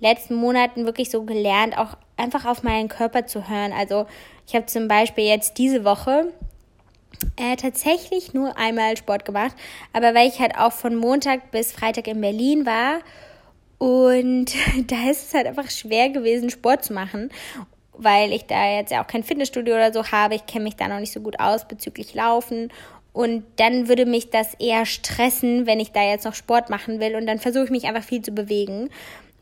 letzten 0.00 0.34
Monaten 0.34 0.86
wirklich 0.86 1.10
so 1.10 1.22
gelernt, 1.24 1.76
auch 1.76 1.96
einfach 2.16 2.44
auf 2.44 2.62
meinen 2.62 2.88
Körper 2.88 3.26
zu 3.26 3.48
hören. 3.48 3.72
Also 3.72 4.06
ich 4.46 4.54
habe 4.54 4.66
zum 4.66 4.88
Beispiel 4.88 5.24
jetzt 5.24 5.58
diese 5.58 5.84
Woche 5.84 6.32
äh, 7.36 7.56
tatsächlich 7.56 8.34
nur 8.34 8.56
einmal 8.56 8.96
Sport 8.96 9.24
gemacht, 9.24 9.54
aber 9.92 10.14
weil 10.14 10.28
ich 10.28 10.40
halt 10.40 10.56
auch 10.56 10.72
von 10.72 10.96
Montag 10.96 11.50
bis 11.50 11.72
Freitag 11.72 12.06
in 12.06 12.20
Berlin 12.20 12.66
war 12.66 13.00
und 13.78 14.46
da 14.86 15.10
ist 15.10 15.28
es 15.28 15.34
halt 15.34 15.46
einfach 15.46 15.70
schwer 15.70 16.10
gewesen, 16.10 16.50
Sport 16.50 16.84
zu 16.84 16.92
machen 16.92 17.30
weil 18.02 18.32
ich 18.32 18.46
da 18.46 18.76
jetzt 18.76 18.90
ja 18.90 19.02
auch 19.02 19.06
kein 19.06 19.22
Fitnessstudio 19.22 19.74
oder 19.74 19.92
so 19.92 20.10
habe. 20.10 20.34
Ich 20.34 20.46
kenne 20.46 20.64
mich 20.64 20.76
da 20.76 20.88
noch 20.88 21.00
nicht 21.00 21.12
so 21.12 21.20
gut 21.20 21.38
aus 21.38 21.66
bezüglich 21.66 22.14
Laufen. 22.14 22.72
Und 23.12 23.44
dann 23.56 23.88
würde 23.88 24.06
mich 24.06 24.30
das 24.30 24.54
eher 24.54 24.86
stressen, 24.86 25.66
wenn 25.66 25.80
ich 25.80 25.92
da 25.92 26.02
jetzt 26.02 26.24
noch 26.24 26.34
Sport 26.34 26.70
machen 26.70 27.00
will. 27.00 27.16
Und 27.16 27.26
dann 27.26 27.38
versuche 27.38 27.64
ich 27.64 27.70
mich 27.70 27.84
einfach 27.84 28.04
viel 28.04 28.22
zu 28.22 28.32
bewegen. 28.32 28.90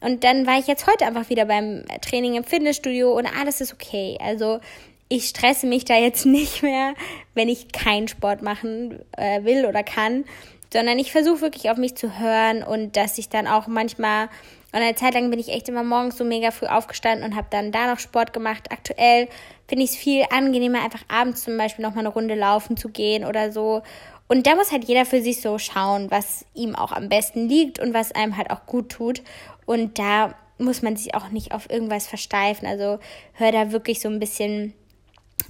Und 0.00 0.24
dann 0.24 0.46
war 0.46 0.58
ich 0.58 0.66
jetzt 0.66 0.86
heute 0.86 1.06
einfach 1.06 1.28
wieder 1.28 1.44
beim 1.44 1.84
Training 2.00 2.36
im 2.36 2.44
Fitnessstudio 2.44 3.12
und 3.12 3.26
alles 3.26 3.60
ist 3.60 3.72
okay. 3.72 4.16
Also 4.20 4.60
ich 5.08 5.28
stresse 5.28 5.66
mich 5.66 5.84
da 5.84 5.96
jetzt 5.96 6.26
nicht 6.26 6.62
mehr, 6.62 6.94
wenn 7.34 7.48
ich 7.48 7.72
keinen 7.72 8.08
Sport 8.08 8.42
machen 8.42 9.00
äh, 9.16 9.44
will 9.44 9.66
oder 9.66 9.82
kann, 9.82 10.24
sondern 10.72 10.98
ich 10.98 11.12
versuche 11.12 11.40
wirklich 11.40 11.70
auf 11.70 11.78
mich 11.78 11.94
zu 11.94 12.18
hören 12.18 12.62
und 12.62 12.96
dass 12.96 13.18
ich 13.18 13.28
dann 13.28 13.46
auch 13.46 13.66
manchmal 13.66 14.28
und 14.70 14.80
eine 14.80 14.94
Zeit 14.94 15.14
lang 15.14 15.30
bin 15.30 15.38
ich 15.38 15.48
echt 15.48 15.68
immer 15.70 15.82
morgens 15.82 16.18
so 16.18 16.24
mega 16.24 16.50
früh 16.50 16.66
aufgestanden 16.66 17.24
und 17.24 17.36
habe 17.36 17.46
dann 17.50 17.72
da 17.72 17.90
noch 17.90 17.98
Sport 17.98 18.34
gemacht. 18.34 18.70
Aktuell 18.70 19.28
finde 19.66 19.84
ich 19.84 19.92
es 19.92 19.96
viel 19.96 20.24
angenehmer, 20.30 20.84
einfach 20.84 21.02
abends 21.08 21.44
zum 21.44 21.56
Beispiel 21.56 21.82
noch 21.84 21.94
mal 21.94 22.00
eine 22.00 22.10
Runde 22.10 22.34
laufen 22.34 22.76
zu 22.76 22.90
gehen 22.90 23.24
oder 23.24 23.50
so. 23.50 23.82
Und 24.28 24.46
da 24.46 24.56
muss 24.56 24.70
halt 24.70 24.84
jeder 24.84 25.06
für 25.06 25.22
sich 25.22 25.40
so 25.40 25.58
schauen, 25.58 26.10
was 26.10 26.44
ihm 26.52 26.76
auch 26.76 26.92
am 26.92 27.08
besten 27.08 27.48
liegt 27.48 27.78
und 27.78 27.94
was 27.94 28.12
einem 28.12 28.36
halt 28.36 28.50
auch 28.50 28.66
gut 28.66 28.90
tut. 28.90 29.22
Und 29.64 29.98
da 29.98 30.34
muss 30.58 30.82
man 30.82 30.96
sich 30.96 31.14
auch 31.14 31.30
nicht 31.30 31.52
auf 31.52 31.70
irgendwas 31.70 32.06
versteifen. 32.06 32.68
Also 32.68 32.98
hör 33.32 33.52
da 33.52 33.72
wirklich 33.72 34.00
so 34.00 34.08
ein 34.10 34.18
bisschen 34.18 34.74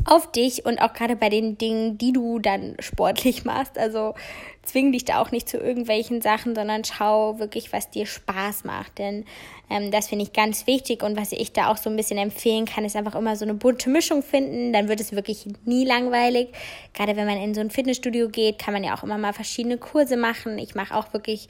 auf 0.04 0.30
dich 0.32 0.64
und 0.64 0.80
auch 0.80 0.92
gerade 0.92 1.16
bei 1.16 1.28
den 1.28 1.58
Dingen, 1.58 1.98
die 1.98 2.12
du 2.12 2.38
dann 2.38 2.76
sportlich 2.80 3.44
machst. 3.46 3.78
Also 3.78 4.14
zwing 4.62 4.92
dich 4.92 5.04
da 5.04 5.20
auch 5.20 5.30
nicht 5.30 5.48
zu 5.48 5.58
irgendwelchen 5.58 6.20
Sachen, 6.20 6.54
sondern 6.54 6.84
schau 6.84 7.38
wirklich, 7.38 7.72
was 7.72 7.90
dir 7.90 8.06
Spaß 8.06 8.64
macht. 8.64 8.98
Denn 8.98 9.24
ähm, 9.70 9.90
das 9.90 10.08
finde 10.08 10.24
ich 10.24 10.32
ganz 10.32 10.66
wichtig 10.66 11.02
und 11.02 11.16
was 11.16 11.32
ich 11.32 11.52
da 11.52 11.70
auch 11.70 11.76
so 11.76 11.90
ein 11.90 11.96
bisschen 11.96 12.18
empfehlen 12.18 12.66
kann, 12.66 12.84
ist 12.84 12.96
einfach 12.96 13.14
immer 13.14 13.36
so 13.36 13.44
eine 13.44 13.54
bunte 13.54 13.90
Mischung 13.90 14.22
finden. 14.22 14.72
Dann 14.72 14.88
wird 14.88 15.00
es 15.00 15.12
wirklich 15.12 15.46
nie 15.64 15.84
langweilig. 15.84 16.48
Gerade 16.94 17.16
wenn 17.16 17.26
man 17.26 17.38
in 17.38 17.54
so 17.54 17.60
ein 17.60 17.70
Fitnessstudio 17.70 18.28
geht, 18.28 18.58
kann 18.58 18.74
man 18.74 18.84
ja 18.84 18.96
auch 18.96 19.02
immer 19.02 19.18
mal 19.18 19.32
verschiedene 19.32 19.78
Kurse 19.78 20.16
machen. 20.16 20.58
Ich 20.58 20.74
mache 20.74 20.94
auch 20.94 21.12
wirklich 21.12 21.48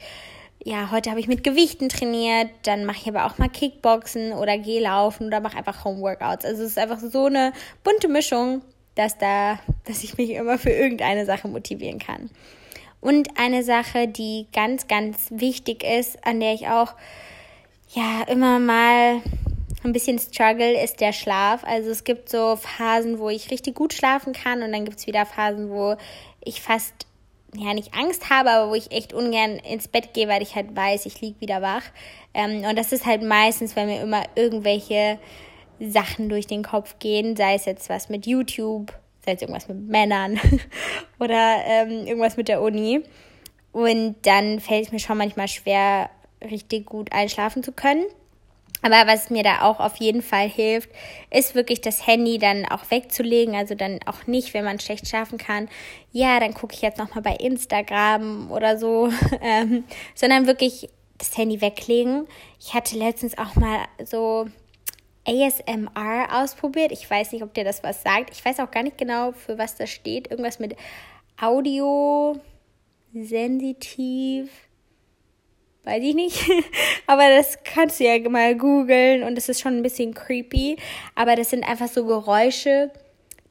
ja, 0.63 0.91
heute 0.91 1.09
habe 1.09 1.19
ich 1.19 1.27
mit 1.27 1.43
Gewichten 1.43 1.89
trainiert, 1.89 2.49
dann 2.63 2.85
mache 2.85 2.97
ich 3.01 3.07
aber 3.07 3.25
auch 3.25 3.37
mal 3.37 3.49
Kickboxen 3.49 4.33
oder 4.33 4.57
gehe 4.57 4.81
laufen 4.81 5.27
oder 5.27 5.39
mache 5.39 5.57
einfach 5.57 5.85
Homeworkouts. 5.85 6.45
Also 6.45 6.63
es 6.63 6.71
ist 6.71 6.77
einfach 6.77 6.99
so 6.99 7.25
eine 7.25 7.53
bunte 7.83 8.09
Mischung, 8.09 8.61
dass 8.95 9.17
da, 9.17 9.59
dass 9.85 10.03
ich 10.03 10.17
mich 10.17 10.31
immer 10.31 10.57
für 10.57 10.71
irgendeine 10.71 11.25
Sache 11.25 11.47
motivieren 11.47 11.99
kann. 11.99 12.29
Und 12.99 13.39
eine 13.39 13.63
Sache, 13.63 14.09
die 14.09 14.47
ganz, 14.53 14.87
ganz 14.87 15.27
wichtig 15.29 15.83
ist, 15.83 16.25
an 16.25 16.41
der 16.41 16.53
ich 16.53 16.67
auch 16.67 16.93
ja 17.93 18.23
immer 18.27 18.59
mal 18.59 19.21
ein 19.83 19.93
bisschen 19.93 20.19
struggle, 20.19 20.83
ist 20.83 20.99
der 20.99 21.13
Schlaf. 21.13 21.63
Also 21.63 21.89
es 21.89 22.03
gibt 22.03 22.27
so 22.27 22.57
Phasen, 22.57 23.19
wo 23.19 23.29
ich 23.29 23.49
richtig 23.51 23.75
gut 23.75 23.93
schlafen 23.93 24.33
kann 24.33 24.61
und 24.61 24.73
dann 24.73 24.83
gibt 24.83 24.99
es 24.99 25.07
wieder 25.07 25.25
Phasen, 25.25 25.69
wo 25.69 25.95
ich 26.43 26.61
fast 26.61 27.07
ja 27.55 27.73
nicht 27.73 27.93
Angst 27.93 28.29
habe, 28.29 28.49
aber 28.51 28.71
wo 28.71 28.75
ich 28.75 28.91
echt 28.91 29.13
ungern 29.13 29.57
ins 29.57 29.87
Bett 29.87 30.13
gehe, 30.13 30.27
weil 30.27 30.41
ich 30.41 30.55
halt 30.55 30.75
weiß, 30.75 31.05
ich 31.05 31.21
lieg 31.21 31.39
wieder 31.39 31.61
wach. 31.61 31.83
Ähm, 32.33 32.63
und 32.63 32.77
das 32.77 32.91
ist 32.91 33.05
halt 33.05 33.23
meistens, 33.23 33.75
wenn 33.75 33.87
mir 33.87 34.01
immer 34.01 34.23
irgendwelche 34.35 35.19
Sachen 35.79 36.29
durch 36.29 36.47
den 36.47 36.63
Kopf 36.63 36.99
gehen, 36.99 37.35
sei 37.35 37.55
es 37.55 37.65
jetzt 37.65 37.89
was 37.89 38.09
mit 38.09 38.25
YouTube, 38.27 38.93
sei 39.25 39.33
es 39.33 39.41
irgendwas 39.41 39.67
mit 39.67 39.79
Männern 39.87 40.39
oder 41.19 41.57
ähm, 41.65 42.05
irgendwas 42.05 42.37
mit 42.37 42.47
der 42.47 42.61
Uni. 42.61 43.03
Und 43.71 44.15
dann 44.23 44.59
fällt 44.59 44.87
es 44.87 44.91
mir 44.91 44.99
schon 44.99 45.17
manchmal 45.17 45.47
schwer, 45.47 46.09
richtig 46.41 46.85
gut 46.85 47.11
einschlafen 47.11 47.63
zu 47.63 47.71
können. 47.71 48.05
Aber 48.81 49.07
was 49.07 49.29
mir 49.29 49.43
da 49.43 49.61
auch 49.63 49.79
auf 49.79 49.97
jeden 49.97 50.21
Fall 50.21 50.47
hilft, 50.49 50.89
ist 51.31 51.53
wirklich 51.53 51.81
das 51.81 52.07
Handy 52.07 52.37
dann 52.37 52.65
auch 52.65 52.89
wegzulegen. 52.89 53.55
Also 53.55 53.75
dann 53.75 53.99
auch 54.05 54.25
nicht, 54.25 54.53
wenn 54.53 54.63
man 54.63 54.79
schlecht 54.79 55.07
schlafen 55.07 55.37
kann. 55.37 55.67
Ja, 56.11 56.39
dann 56.39 56.53
gucke 56.53 56.73
ich 56.73 56.81
jetzt 56.81 56.97
nochmal 56.97 57.21
bei 57.21 57.35
Instagram 57.35 58.51
oder 58.51 58.77
so. 58.77 59.09
Ähm, 59.41 59.85
sondern 60.15 60.47
wirklich 60.47 60.89
das 61.17 61.37
Handy 61.37 61.61
weglegen. 61.61 62.27
Ich 62.59 62.73
hatte 62.73 62.97
letztens 62.97 63.37
auch 63.37 63.55
mal 63.55 63.85
so 64.03 64.47
ASMR 65.25 66.27
ausprobiert. 66.31 66.91
Ich 66.91 67.09
weiß 67.09 67.31
nicht, 67.31 67.43
ob 67.43 67.53
dir 67.53 67.63
das 67.63 67.83
was 67.83 68.03
sagt. 68.03 68.31
Ich 68.31 68.43
weiß 68.43 68.59
auch 68.59 68.71
gar 68.71 68.83
nicht 68.83 68.97
genau, 68.97 69.31
für 69.31 69.57
was 69.57 69.75
das 69.75 69.89
steht. 69.89 70.29
Irgendwas 70.29 70.59
mit 70.59 70.75
Audio, 71.39 72.39
sensitiv 73.13 74.49
weiß 75.83 76.03
ich 76.03 76.15
nicht. 76.15 76.49
Aber 77.07 77.29
das 77.29 77.59
kannst 77.63 77.99
du 77.99 78.05
ja 78.05 78.17
mal 78.29 78.55
googeln 78.55 79.23
und 79.23 79.37
es 79.37 79.49
ist 79.49 79.61
schon 79.61 79.77
ein 79.77 79.83
bisschen 79.83 80.13
creepy. 80.13 80.77
Aber 81.15 81.35
das 81.35 81.49
sind 81.49 81.63
einfach 81.63 81.87
so 81.87 82.05
Geräusche, 82.05 82.91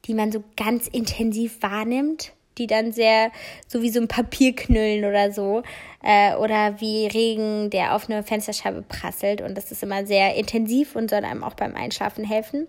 die 0.05 0.13
man 0.13 0.31
so 0.31 0.43
ganz 0.55 0.87
intensiv 0.87 1.61
wahrnimmt, 1.61 2.33
die 2.57 2.67
dann 2.67 2.91
sehr 2.91 3.31
so 3.67 3.81
wie 3.81 3.89
so 3.89 3.99
ein 3.99 4.07
Papierknüllen 4.07 5.05
oder 5.05 5.31
so 5.31 5.63
äh, 6.03 6.35
oder 6.35 6.79
wie 6.79 7.07
Regen, 7.07 7.69
der 7.69 7.95
auf 7.95 8.09
eine 8.09 8.23
Fensterscheibe 8.23 8.81
prasselt. 8.81 9.41
Und 9.41 9.55
das 9.55 9.71
ist 9.71 9.83
immer 9.83 10.05
sehr 10.05 10.35
intensiv 10.35 10.95
und 10.95 11.09
soll 11.09 11.23
einem 11.23 11.43
auch 11.43 11.55
beim 11.55 11.75
Einschlafen 11.75 12.23
helfen. 12.23 12.67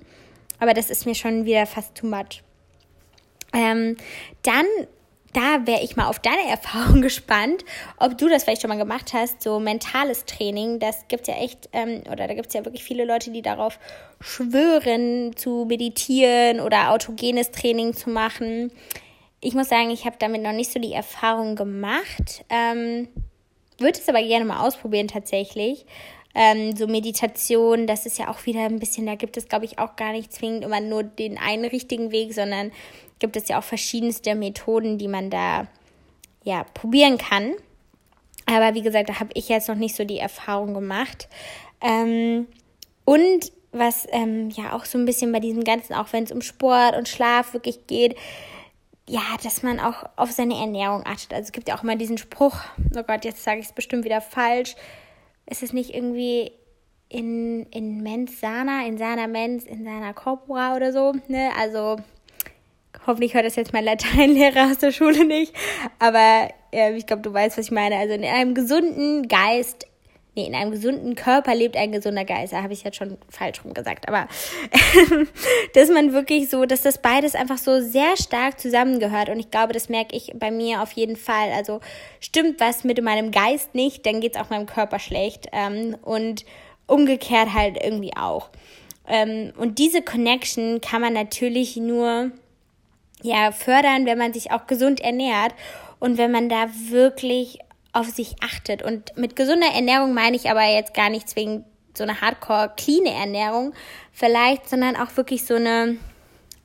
Aber 0.58 0.74
das 0.74 0.90
ist 0.90 1.06
mir 1.06 1.14
schon 1.14 1.44
wieder 1.44 1.66
fast 1.66 1.94
too 1.94 2.06
much. 2.06 2.42
Ähm, 3.52 3.96
dann 4.42 4.66
da 5.32 5.66
wäre 5.66 5.82
ich 5.82 5.96
mal 5.96 6.06
auf 6.06 6.18
deine 6.18 6.44
Erfahrung 6.48 7.02
gespannt, 7.02 7.64
ob 7.98 8.18
du 8.18 8.28
das 8.28 8.44
vielleicht 8.44 8.62
schon 8.62 8.70
mal 8.70 8.76
gemacht 8.76 9.12
hast, 9.12 9.42
so 9.42 9.60
mentales 9.60 10.24
Training. 10.24 10.78
Das 10.78 11.06
gibt's 11.08 11.28
ja 11.28 11.34
echt, 11.34 11.68
ähm, 11.72 12.02
oder 12.10 12.26
da 12.26 12.34
gibt's 12.34 12.54
ja 12.54 12.64
wirklich 12.64 12.84
viele 12.84 13.04
Leute, 13.04 13.30
die 13.30 13.42
darauf 13.42 13.78
schwören, 14.20 15.36
zu 15.36 15.64
meditieren 15.68 16.60
oder 16.60 16.90
autogenes 16.90 17.50
Training 17.50 17.94
zu 17.94 18.10
machen. 18.10 18.72
Ich 19.40 19.54
muss 19.54 19.68
sagen, 19.68 19.90
ich 19.90 20.04
habe 20.04 20.16
damit 20.18 20.42
noch 20.42 20.52
nicht 20.52 20.70
so 20.70 20.78
die 20.78 20.92
Erfahrung 20.92 21.56
gemacht. 21.56 22.44
Ähm, 22.50 23.08
würde 23.78 23.98
es 23.98 24.08
aber 24.08 24.22
gerne 24.22 24.44
mal 24.44 24.60
ausprobieren 24.66 25.08
tatsächlich. 25.08 25.86
Ähm, 26.34 26.76
so 26.76 26.86
Meditation, 26.86 27.86
das 27.86 28.06
ist 28.06 28.18
ja 28.18 28.28
auch 28.28 28.46
wieder 28.46 28.60
ein 28.64 28.78
bisschen, 28.78 29.06
da 29.06 29.16
gibt 29.16 29.36
es, 29.36 29.48
glaube 29.48 29.64
ich, 29.64 29.78
auch 29.78 29.96
gar 29.96 30.12
nicht 30.12 30.32
zwingend 30.32 30.64
immer 30.64 30.80
nur 30.80 31.02
den 31.02 31.38
einen 31.38 31.64
richtigen 31.64 32.12
Weg, 32.12 32.32
sondern 32.34 32.70
gibt 33.18 33.36
es 33.36 33.48
ja 33.48 33.58
auch 33.58 33.64
verschiedenste 33.64 34.34
Methoden, 34.34 34.98
die 34.98 35.08
man 35.08 35.30
da 35.30 35.66
ja 36.44 36.64
probieren 36.74 37.18
kann. 37.18 37.52
Aber 38.46 38.74
wie 38.74 38.82
gesagt, 38.82 39.08
da 39.08 39.20
habe 39.20 39.30
ich 39.34 39.48
jetzt 39.48 39.68
noch 39.68 39.76
nicht 39.76 39.94
so 39.94 40.04
die 40.04 40.18
Erfahrung 40.18 40.74
gemacht. 40.74 41.28
Ähm, 41.80 42.46
und 43.04 43.52
was 43.72 44.06
ähm, 44.10 44.50
ja 44.50 44.72
auch 44.72 44.84
so 44.84 44.98
ein 44.98 45.04
bisschen 45.04 45.32
bei 45.32 45.40
diesem 45.40 45.64
Ganzen, 45.64 45.94
auch 45.94 46.12
wenn 46.12 46.24
es 46.24 46.32
um 46.32 46.42
Sport 46.42 46.96
und 46.96 47.08
Schlaf 47.08 47.52
wirklich 47.52 47.86
geht, 47.86 48.16
ja, 49.08 49.22
dass 49.42 49.62
man 49.62 49.80
auch 49.80 50.04
auf 50.16 50.30
seine 50.30 50.54
Ernährung 50.54 51.02
achtet. 51.04 51.32
Also 51.32 51.46
es 51.46 51.52
gibt 51.52 51.68
ja 51.68 51.76
auch 51.76 51.82
immer 51.82 51.96
diesen 51.96 52.18
Spruch, 52.18 52.56
oh 52.96 53.02
Gott, 53.02 53.24
jetzt 53.24 53.42
sage 53.42 53.60
ich 53.60 53.66
es 53.66 53.72
bestimmt 53.72 54.04
wieder 54.04 54.20
falsch. 54.20 54.76
Ist 55.50 55.62
es 55.62 55.72
nicht 55.72 55.94
irgendwie 55.94 56.52
in, 57.08 57.66
in 57.66 58.02
mens 58.02 58.40
sana, 58.40 58.86
in 58.86 58.96
sana 58.96 59.26
mens, 59.26 59.64
in 59.64 59.84
sana 59.84 60.12
corpora 60.12 60.76
oder 60.76 60.92
so, 60.92 61.12
ne? 61.28 61.50
Also 61.58 61.96
Hoffentlich 63.06 63.34
hört 63.34 63.46
das 63.46 63.56
jetzt 63.56 63.72
mein 63.72 63.84
Lateinlehrer 63.84 64.66
aus 64.70 64.78
der 64.78 64.92
Schule 64.92 65.24
nicht. 65.24 65.54
Aber 65.98 66.48
äh, 66.72 66.94
ich 66.96 67.06
glaube, 67.06 67.22
du 67.22 67.32
weißt, 67.32 67.56
was 67.58 67.66
ich 67.66 67.72
meine. 67.72 67.96
Also 67.96 68.14
in 68.14 68.24
einem 68.24 68.54
gesunden 68.54 69.26
Geist, 69.28 69.86
nee, 70.34 70.46
in 70.46 70.54
einem 70.54 70.70
gesunden 70.70 71.14
Körper 71.14 71.54
lebt 71.54 71.76
ein 71.76 71.92
gesunder 71.92 72.24
Geist. 72.24 72.52
Da 72.52 72.62
habe 72.62 72.72
ich 72.72 72.84
jetzt 72.84 72.96
schon 72.96 73.18
falsch 73.28 73.64
rum 73.64 73.74
gesagt. 73.74 74.08
Aber 74.08 74.28
dass 75.74 75.88
man 75.88 76.12
wirklich 76.12 76.48
so, 76.48 76.64
dass 76.66 76.82
das 76.82 76.98
beides 76.98 77.34
einfach 77.34 77.58
so 77.58 77.80
sehr 77.80 78.16
stark 78.16 78.60
zusammengehört. 78.60 79.28
Und 79.28 79.40
ich 79.40 79.50
glaube, 79.50 79.72
das 79.72 79.88
merke 79.88 80.16
ich 80.16 80.32
bei 80.34 80.50
mir 80.50 80.82
auf 80.82 80.92
jeden 80.92 81.16
Fall. 81.16 81.50
Also 81.52 81.80
stimmt 82.20 82.60
was 82.60 82.84
mit 82.84 83.02
meinem 83.02 83.30
Geist 83.30 83.74
nicht, 83.74 84.06
dann 84.06 84.20
geht 84.20 84.36
es 84.36 84.40
auch 84.40 84.50
meinem 84.50 84.66
Körper 84.66 84.98
schlecht. 84.98 85.48
Ähm, 85.52 85.96
und 86.02 86.44
umgekehrt 86.86 87.54
halt 87.54 87.78
irgendwie 87.82 88.16
auch. 88.16 88.50
Ähm, 89.08 89.52
und 89.56 89.78
diese 89.78 90.02
Connection 90.02 90.80
kann 90.80 91.00
man 91.00 91.12
natürlich 91.12 91.76
nur 91.76 92.30
ja, 93.22 93.52
fördern, 93.52 94.06
wenn 94.06 94.18
man 94.18 94.32
sich 94.32 94.50
auch 94.50 94.66
gesund 94.66 95.00
ernährt 95.00 95.54
und 95.98 96.18
wenn 96.18 96.30
man 96.30 96.48
da 96.48 96.66
wirklich 96.88 97.58
auf 97.92 98.06
sich 98.06 98.36
achtet. 98.42 98.82
Und 98.82 99.16
mit 99.16 99.36
gesunder 99.36 99.68
Ernährung 99.68 100.14
meine 100.14 100.36
ich 100.36 100.50
aber 100.50 100.64
jetzt 100.64 100.94
gar 100.94 101.10
nicht 101.10 101.28
zwingend 101.28 101.64
so 101.96 102.04
eine 102.04 102.20
hardcore 102.20 102.72
clean 102.76 103.06
Ernährung 103.06 103.74
vielleicht, 104.12 104.68
sondern 104.68 104.96
auch 104.96 105.16
wirklich 105.16 105.44
so 105.44 105.54
eine 105.54 105.98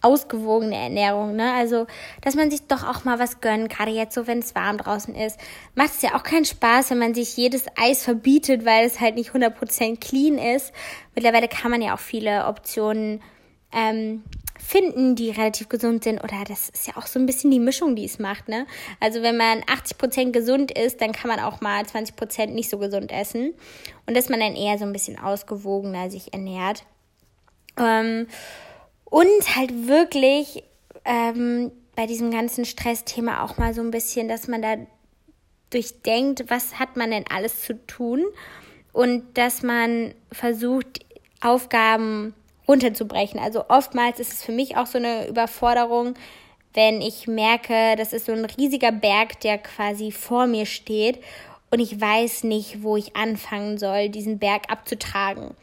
ausgewogene 0.01 0.75
Ernährung, 0.75 1.35
ne? 1.35 1.51
Also, 1.53 1.87
dass 2.21 2.35
man 2.35 2.51
sich 2.51 2.67
doch 2.67 2.87
auch 2.87 3.05
mal 3.05 3.17
was 3.17 3.41
gönnt, 3.41 3.69
gerade 3.69 3.89
jetzt 3.89 4.13
so, 4.13 4.27
wenn 4.27 4.37
es 4.37 4.53
warm 4.53 4.77
draußen 4.77 5.15
ist. 5.15 5.39
Macht 5.73 5.95
es 5.95 6.01
ja 6.03 6.15
auch 6.15 6.21
keinen 6.21 6.45
Spaß, 6.45 6.91
wenn 6.91 6.99
man 6.99 7.15
sich 7.15 7.35
jedes 7.35 7.65
Eis 7.75 8.03
verbietet, 8.03 8.65
weil 8.65 8.85
es 8.85 8.99
halt 8.99 9.15
nicht 9.15 9.31
100% 9.31 9.99
clean 9.99 10.37
ist. 10.37 10.73
Mittlerweile 11.15 11.47
kann 11.47 11.71
man 11.71 11.81
ja 11.81 11.95
auch 11.95 11.99
viele 11.99 12.45
Optionen 12.45 13.23
ähm, 13.73 14.23
finden, 14.59 15.15
die 15.15 15.29
relativ 15.29 15.69
gesund 15.69 16.03
sind. 16.03 16.23
Oder 16.23 16.43
das 16.47 16.69
ist 16.69 16.87
ja 16.87 16.97
auch 16.97 17.07
so 17.07 17.19
ein 17.19 17.25
bisschen 17.25 17.51
die 17.51 17.59
Mischung, 17.59 17.95
die 17.95 18.05
es 18.05 18.19
macht. 18.19 18.47
Ne? 18.47 18.65
Also 18.99 19.21
wenn 19.21 19.37
man 19.37 19.61
80% 19.61 20.31
gesund 20.31 20.71
ist, 20.71 21.01
dann 21.01 21.11
kann 21.11 21.29
man 21.29 21.39
auch 21.39 21.61
mal 21.61 21.83
20% 21.83 22.47
nicht 22.47 22.69
so 22.69 22.77
gesund 22.77 23.11
essen. 23.11 23.53
Und 24.05 24.15
dass 24.15 24.29
man 24.29 24.39
dann 24.39 24.55
eher 24.55 24.77
so 24.77 24.85
ein 24.85 24.93
bisschen 24.93 25.19
ausgewogener 25.19 26.09
sich 26.09 26.33
ernährt. 26.33 26.83
Ähm, 27.77 28.27
und 29.05 29.55
halt 29.55 29.87
wirklich 29.87 30.63
ähm, 31.05 31.71
bei 31.95 32.05
diesem 32.05 32.31
ganzen 32.31 32.65
Stressthema 32.65 33.43
auch 33.43 33.57
mal 33.57 33.73
so 33.73 33.81
ein 33.81 33.91
bisschen, 33.91 34.27
dass 34.27 34.47
man 34.47 34.61
da 34.61 34.75
durchdenkt, 35.69 36.49
was 36.49 36.79
hat 36.79 36.95
man 36.95 37.11
denn 37.11 37.25
alles 37.29 37.61
zu 37.61 37.85
tun 37.87 38.23
und 38.93 39.37
dass 39.37 39.61
man 39.61 40.13
versucht, 40.31 41.05
Aufgaben 41.41 42.33
runterzubrechen. 42.67 43.39
Also 43.39 43.65
oftmals 43.69 44.19
ist 44.19 44.33
es 44.33 44.43
für 44.43 44.51
mich 44.51 44.77
auch 44.77 44.87
so 44.87 44.97
eine 44.97 45.27
Überforderung, 45.27 46.15
wenn 46.73 47.01
ich 47.01 47.27
merke, 47.27 47.95
das 47.95 48.11
ist 48.11 48.25
so 48.25 48.33
ein 48.33 48.45
riesiger 48.45 48.91
Berg, 48.91 49.39
der 49.39 49.57
quasi 49.57 50.11
vor 50.11 50.45
mir 50.45 50.65
steht 50.65 51.19
und 51.71 51.79
ich 51.79 51.99
weiß 51.99 52.43
nicht, 52.43 52.83
wo 52.83 52.97
ich 52.97 53.15
anfangen 53.15 53.77
soll, 53.77 54.09
diesen 54.09 54.39
Berg 54.39 54.69
abzutragen. 54.69 55.55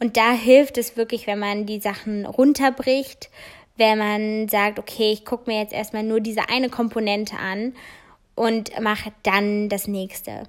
Und 0.00 0.16
da 0.16 0.32
hilft 0.32 0.78
es 0.78 0.96
wirklich, 0.96 1.26
wenn 1.26 1.38
man 1.38 1.66
die 1.66 1.80
Sachen 1.80 2.24
runterbricht, 2.26 3.30
wenn 3.76 3.98
man 3.98 4.48
sagt, 4.48 4.78
okay, 4.78 5.10
ich 5.12 5.24
gucke 5.24 5.50
mir 5.50 5.60
jetzt 5.60 5.72
erstmal 5.72 6.02
nur 6.02 6.20
diese 6.20 6.48
eine 6.48 6.68
Komponente 6.68 7.36
an 7.36 7.74
und 8.34 8.78
mache 8.80 9.12
dann 9.22 9.68
das 9.68 9.88
nächste. 9.88 10.44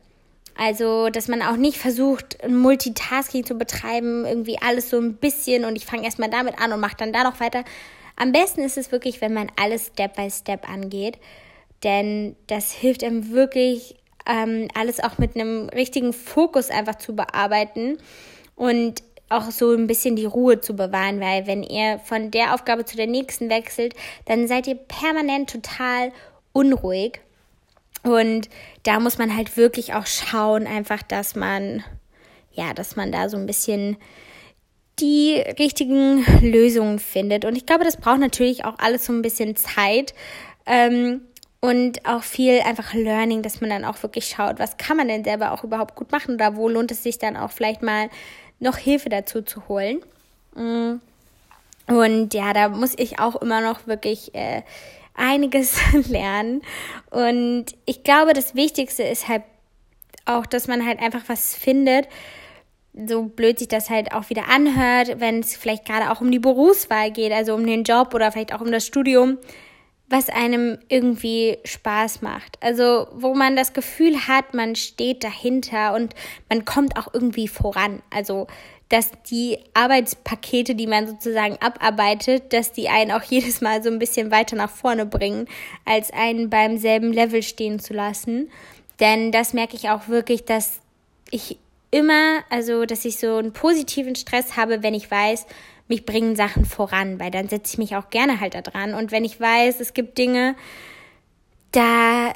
Also, 0.61 1.07
dass 1.09 1.29
man 1.29 1.41
auch 1.41 1.55
nicht 1.55 1.77
versucht, 1.77 2.37
Multitasking 2.45 3.45
zu 3.45 3.55
betreiben, 3.55 4.25
irgendwie 4.25 4.57
alles 4.61 4.89
so 4.89 4.97
ein 4.97 5.15
bisschen 5.15 5.63
und 5.63 5.77
ich 5.77 5.85
fange 5.85 6.03
erstmal 6.03 6.29
damit 6.29 6.59
an 6.59 6.73
und 6.73 6.81
mache 6.81 6.97
dann 6.97 7.13
da 7.13 7.23
noch 7.23 7.39
weiter. 7.39 7.63
Am 8.17 8.33
besten 8.33 8.59
ist 8.61 8.77
es 8.77 8.91
wirklich, 8.91 9.21
wenn 9.21 9.33
man 9.33 9.49
alles 9.55 9.87
Step 9.87 10.17
by 10.17 10.29
Step 10.29 10.69
angeht, 10.69 11.17
denn 11.85 12.35
das 12.47 12.73
hilft 12.73 13.05
einem 13.05 13.29
wirklich, 13.31 13.95
ähm, 14.27 14.67
alles 14.73 14.99
auch 14.99 15.17
mit 15.17 15.35
einem 15.35 15.69
richtigen 15.69 16.11
Fokus 16.11 16.69
einfach 16.71 16.95
zu 16.95 17.15
bearbeiten 17.15 17.97
und 18.57 19.01
auch 19.29 19.51
so 19.51 19.71
ein 19.71 19.87
bisschen 19.87 20.17
die 20.17 20.25
Ruhe 20.25 20.59
zu 20.59 20.75
bewahren, 20.75 21.21
weil 21.21 21.47
wenn 21.47 21.63
ihr 21.63 21.99
von 21.99 22.31
der 22.31 22.53
Aufgabe 22.53 22.83
zu 22.83 22.97
der 22.97 23.07
nächsten 23.07 23.49
wechselt, 23.49 23.93
dann 24.25 24.49
seid 24.49 24.67
ihr 24.67 24.75
permanent 24.75 25.49
total 25.49 26.11
unruhig. 26.51 27.21
Und 28.03 28.49
da 28.83 28.99
muss 28.99 29.17
man 29.17 29.35
halt 29.35 29.57
wirklich 29.57 29.93
auch 29.93 30.05
schauen, 30.05 30.67
einfach, 30.67 31.03
dass 31.03 31.35
man, 31.35 31.83
ja, 32.51 32.73
dass 32.73 32.95
man 32.95 33.11
da 33.11 33.29
so 33.29 33.37
ein 33.37 33.45
bisschen 33.45 33.97
die 34.99 35.35
richtigen 35.57 36.25
Lösungen 36.41 36.99
findet. 36.99 37.45
Und 37.45 37.55
ich 37.55 37.65
glaube, 37.65 37.83
das 37.83 37.97
braucht 37.97 38.19
natürlich 38.19 38.65
auch 38.65 38.77
alles 38.79 39.05
so 39.05 39.13
ein 39.13 39.21
bisschen 39.21 39.55
Zeit. 39.55 40.13
Ähm, 40.65 41.21
und 41.61 42.05
auch 42.05 42.23
viel 42.23 42.61
einfach 42.61 42.93
Learning, 42.93 43.41
dass 43.41 43.59
man 43.59 43.69
dann 43.69 43.83
auch 43.83 44.01
wirklich 44.01 44.27
schaut, 44.27 44.59
was 44.59 44.77
kann 44.77 44.95
man 44.95 45.09
denn 45.09 45.25
selber 45.25 45.51
auch 45.51 45.63
überhaupt 45.63 45.95
gut 45.95 46.11
machen 46.11 46.35
oder 46.35 46.55
wo 46.55 46.69
lohnt 46.69 46.91
es 46.91 47.03
sich 47.03 47.17
dann 47.17 47.35
auch 47.35 47.51
vielleicht 47.51 47.81
mal 47.81 48.09
noch 48.59 48.77
Hilfe 48.77 49.09
dazu 49.09 49.41
zu 49.41 49.67
holen. 49.67 49.99
Mm. 50.55 51.01
Und 51.87 52.33
ja, 52.33 52.53
da 52.53 52.69
muss 52.69 52.93
ich 52.97 53.19
auch 53.19 53.35
immer 53.37 53.61
noch 53.61 53.87
wirklich 53.87 54.33
äh, 54.35 54.61
einiges 55.19 55.77
lernen. 56.07 56.61
Und 57.09 57.65
ich 57.85 58.03
glaube, 58.03 58.33
das 58.33 58.55
Wichtigste 58.55 59.03
ist 59.03 59.27
halt 59.27 59.43
auch, 60.25 60.45
dass 60.45 60.67
man 60.67 60.85
halt 60.85 60.99
einfach 60.99 61.23
was 61.27 61.55
findet, 61.55 62.07
so 63.07 63.23
blöd 63.23 63.59
sich 63.59 63.67
das 63.67 63.89
halt 63.89 64.13
auch 64.13 64.29
wieder 64.29 64.47
anhört, 64.49 65.19
wenn 65.19 65.39
es 65.39 65.55
vielleicht 65.55 65.85
gerade 65.85 66.11
auch 66.11 66.21
um 66.21 66.31
die 66.31 66.39
Berufswahl 66.39 67.11
geht, 67.11 67.31
also 67.31 67.53
um 67.53 67.65
den 67.65 67.83
Job 67.83 68.13
oder 68.13 68.31
vielleicht 68.31 68.53
auch 68.53 68.61
um 68.61 68.71
das 68.71 68.85
Studium, 68.85 69.37
was 70.09 70.29
einem 70.29 70.79
irgendwie 70.87 71.59
Spaß 71.63 72.21
macht. 72.21 72.57
Also 72.61 73.07
wo 73.13 73.35
man 73.35 73.55
das 73.55 73.73
Gefühl 73.73 74.27
hat, 74.27 74.53
man 74.53 74.75
steht 74.75 75.23
dahinter 75.23 75.93
und 75.93 76.15
man 76.49 76.65
kommt 76.65 76.97
auch 76.97 77.13
irgendwie 77.13 77.47
voran. 77.47 78.01
Also 78.09 78.47
dass 78.89 79.11
die 79.29 79.59
Arbeitspakete, 79.75 80.73
die 80.73 80.87
man 80.87 81.07
sozusagen 81.07 81.57
abarbeitet, 81.61 82.51
dass 82.53 82.71
die 82.71 82.89
einen 82.89 83.11
auch 83.11 83.23
jedes 83.29 83.61
Mal 83.61 83.81
so 83.81 83.89
ein 83.89 83.99
bisschen 83.99 84.31
weiter 84.31 84.55
nach 84.55 84.71
vorne 84.71 85.05
bringen, 85.05 85.47
als 85.85 86.11
einen 86.11 86.49
beim 86.49 86.77
selben 86.77 87.13
Level 87.13 87.43
stehen 87.43 87.79
zu 87.79 87.93
lassen. 87.93 88.51
Denn 88.99 89.31
das 89.31 89.53
merke 89.53 89.75
ich 89.75 89.89
auch 89.89 90.07
wirklich, 90.07 90.43
dass 90.43 90.79
ich 91.31 91.57
immer, 91.91 92.39
also 92.49 92.85
dass 92.85 93.05
ich 93.05 93.17
so 93.17 93.37
einen 93.37 93.53
positiven 93.53 94.15
Stress 94.15 94.57
habe, 94.57 94.83
wenn 94.83 94.93
ich 94.93 95.09
weiß, 95.09 95.45
mich 95.87 96.05
bringen 96.05 96.35
Sachen 96.35 96.65
voran, 96.65 97.19
weil 97.19 97.31
dann 97.31 97.49
setze 97.49 97.73
ich 97.73 97.77
mich 97.77 97.95
auch 97.95 98.09
gerne 98.09 98.39
halt 98.39 98.53
da 98.53 98.61
dran. 98.61 98.93
Und 98.93 99.11
wenn 99.11 99.25
ich 99.25 99.39
weiß, 99.39 99.79
es 99.79 99.93
gibt 99.93 100.17
Dinge, 100.17 100.55
da 101.71 102.33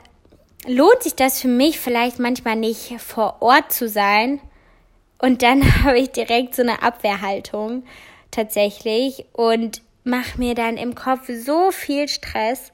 lohnt 0.66 1.04
sich 1.04 1.16
das 1.16 1.42
für 1.42 1.48
mich 1.48 1.80
vielleicht 1.80 2.20
manchmal 2.20 2.56
nicht 2.56 3.00
vor 3.00 3.42
Ort 3.42 3.72
zu 3.72 3.88
sein, 3.88 4.40
und 5.24 5.42
dann 5.42 5.64
habe 5.84 5.98
ich 5.98 6.12
direkt 6.12 6.54
so 6.54 6.62
eine 6.64 6.84
Abwehrhaltung 6.84 7.86
tatsächlich 8.30 9.26
und 9.32 9.82
mache 10.04 10.38
mir 10.38 10.54
dann 10.54 10.76
im 10.76 10.96
Kopf 10.96 11.30
so 11.30 11.72
viel 11.72 12.10
Stress. 12.10 12.74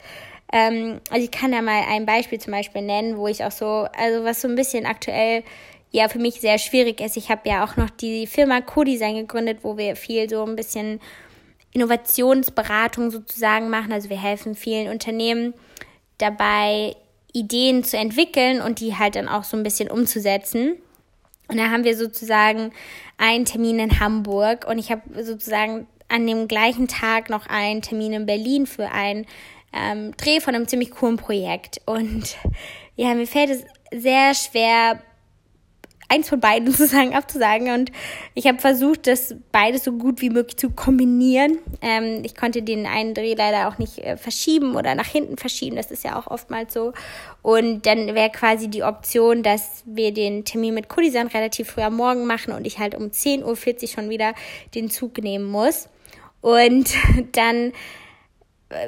Ähm, 0.51 0.99
also 1.11 1.23
ich 1.23 1.29
kann 1.29 1.51
da 1.51 1.61
mal 1.61 1.83
ein 1.87 2.07
Beispiel 2.07 2.39
zum 2.39 2.51
Beispiel 2.51 2.81
nennen, 2.81 3.17
wo 3.17 3.27
ich 3.27 3.43
auch 3.43 3.51
so, 3.51 3.87
also 3.95 4.23
was 4.23 4.41
so 4.41 4.47
ein 4.47 4.55
bisschen 4.55 4.87
aktuell 4.87 5.43
ja 5.91 6.07
für 6.07 6.17
mich 6.17 6.41
sehr 6.41 6.57
schwierig 6.57 7.01
ist. 7.01 7.17
Ich 7.17 7.29
habe 7.29 7.47
ja 7.47 7.63
auch 7.63 7.77
noch 7.77 7.91
die 7.91 8.25
Firma 8.25 8.61
Co-Design 8.61 9.15
gegründet, 9.15 9.59
wo 9.61 9.77
wir 9.77 9.95
viel 9.95 10.27
so 10.27 10.43
ein 10.43 10.55
bisschen 10.55 10.99
Innovationsberatung 11.73 13.11
sozusagen 13.11 13.69
machen. 13.69 13.93
Also 13.93 14.09
wir 14.09 14.19
helfen 14.19 14.55
vielen 14.55 14.89
Unternehmen 14.89 15.53
dabei, 16.17 16.95
Ideen 17.31 17.83
zu 17.83 17.95
entwickeln 17.95 18.59
und 18.59 18.79
die 18.79 18.97
halt 18.97 19.15
dann 19.15 19.27
auch 19.27 19.43
so 19.43 19.55
ein 19.55 19.61
bisschen 19.61 19.91
umzusetzen. 19.91 20.77
Und 21.49 21.57
da 21.57 21.69
haben 21.69 21.83
wir 21.83 21.97
sozusagen 21.97 22.71
einen 23.17 23.45
Termin 23.45 23.79
in 23.79 23.99
Hamburg 23.99 24.65
und 24.67 24.77
ich 24.77 24.91
habe 24.91 25.23
sozusagen 25.23 25.87
an 26.07 26.25
dem 26.25 26.47
gleichen 26.47 26.87
Tag 26.87 27.29
noch 27.29 27.47
einen 27.47 27.81
Termin 27.81 28.13
in 28.13 28.25
Berlin 28.25 28.65
für 28.65 28.91
einen 28.91 29.25
ähm, 29.73 30.15
Dreh 30.17 30.39
von 30.39 30.55
einem 30.55 30.67
ziemlich 30.67 30.91
coolen 30.91 31.17
Projekt. 31.17 31.81
Und 31.85 32.37
ja, 32.95 33.13
mir 33.13 33.27
fällt 33.27 33.49
es 33.49 33.63
sehr 33.91 34.33
schwer, 34.35 35.01
eins 36.09 36.27
von 36.27 36.39
beiden 36.39 36.69
sozusagen 36.71 37.15
abzusagen. 37.15 37.71
Und 37.71 37.91
ich 38.33 38.47
habe 38.47 38.57
versucht, 38.57 39.07
das 39.07 39.35
beides 39.51 39.83
so 39.83 39.93
gut 39.93 40.21
wie 40.21 40.29
möglich 40.29 40.57
zu 40.57 40.71
kombinieren. 40.71 41.59
Ähm, 41.81 42.23
ich 42.23 42.35
konnte 42.35 42.61
den 42.61 42.85
einen 42.85 43.13
Dreh 43.13 43.35
leider 43.35 43.67
auch 43.67 43.77
nicht 43.77 43.99
äh, 43.99 44.17
verschieben 44.17 44.75
oder 44.75 44.95
nach 44.95 45.07
hinten 45.07 45.37
verschieben. 45.37 45.75
Das 45.75 45.91
ist 45.91 46.03
ja 46.03 46.19
auch 46.19 46.27
oftmals 46.27 46.73
so. 46.73 46.93
Und 47.41 47.85
dann 47.85 48.13
wäre 48.15 48.29
quasi 48.29 48.67
die 48.67 48.83
Option, 48.83 49.43
dass 49.43 49.83
wir 49.85 50.13
den 50.13 50.43
Termin 50.43 50.73
mit 50.73 50.89
Kudisan 50.89 51.27
relativ 51.27 51.71
früh 51.71 51.81
am 51.81 51.95
Morgen 51.95 52.25
machen 52.25 52.53
und 52.53 52.67
ich 52.67 52.79
halt 52.79 52.95
um 52.95 53.05
10.40 53.05 53.43
Uhr 53.81 53.87
schon 53.87 54.09
wieder 54.09 54.33
den 54.75 54.89
Zug 54.89 55.19
nehmen 55.19 55.45
muss. 55.45 55.87
Und 56.41 56.93
dann 57.31 57.71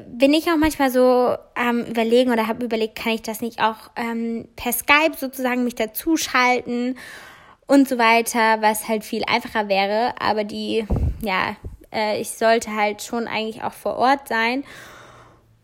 bin 0.08 0.34
ich 0.34 0.48
auch 0.48 0.58
manchmal 0.58 0.92
so 0.92 1.36
ähm, 1.56 1.86
überlegen 1.86 2.32
oder 2.32 2.48
habe 2.48 2.64
überlegt, 2.64 2.96
kann 2.96 3.14
ich 3.14 3.24
das 3.24 3.42
nicht 3.42 3.62
auch 3.62 3.90
ähm, 3.96 4.48
per 4.56 4.74
Skype 4.74 5.18
sozusagen 5.18 5.64
mich 5.64 5.76
dazuschalten 5.76 6.98
und 7.66 7.88
so 7.88 7.98
weiter, 7.98 8.62
was 8.62 8.88
halt 8.88 9.04
viel 9.04 9.24
einfacher 9.26 9.70
wäre. 9.70 10.14
Aber 10.20 10.44
die, 10.44 10.86
ja, 11.22 11.56
äh, 11.92 12.22
ich 12.22 12.32
sollte 12.32 12.76
halt 12.76 13.02
schon 13.02 13.28
eigentlich 13.28 13.64
auch 13.64 13.74
vor 13.74 13.96
Ort 13.96 14.28
sein. 14.28 14.64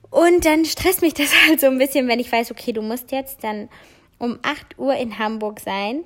Und 0.10 0.45
dann 0.45 0.65
stresst 0.65 1.01
mich 1.01 1.13
das 1.13 1.32
halt 1.47 1.60
so 1.60 1.67
ein 1.67 1.77
bisschen, 1.77 2.08
wenn 2.08 2.19
ich 2.19 2.32
weiß, 2.32 2.51
okay, 2.51 2.71
du 2.71 2.82
musst 2.82 3.12
jetzt 3.12 3.43
dann 3.43 3.69
um 4.17 4.39
8 4.41 4.80
Uhr 4.80 4.95
in 4.95 5.19
Hamburg 5.19 5.60
sein. 5.60 6.06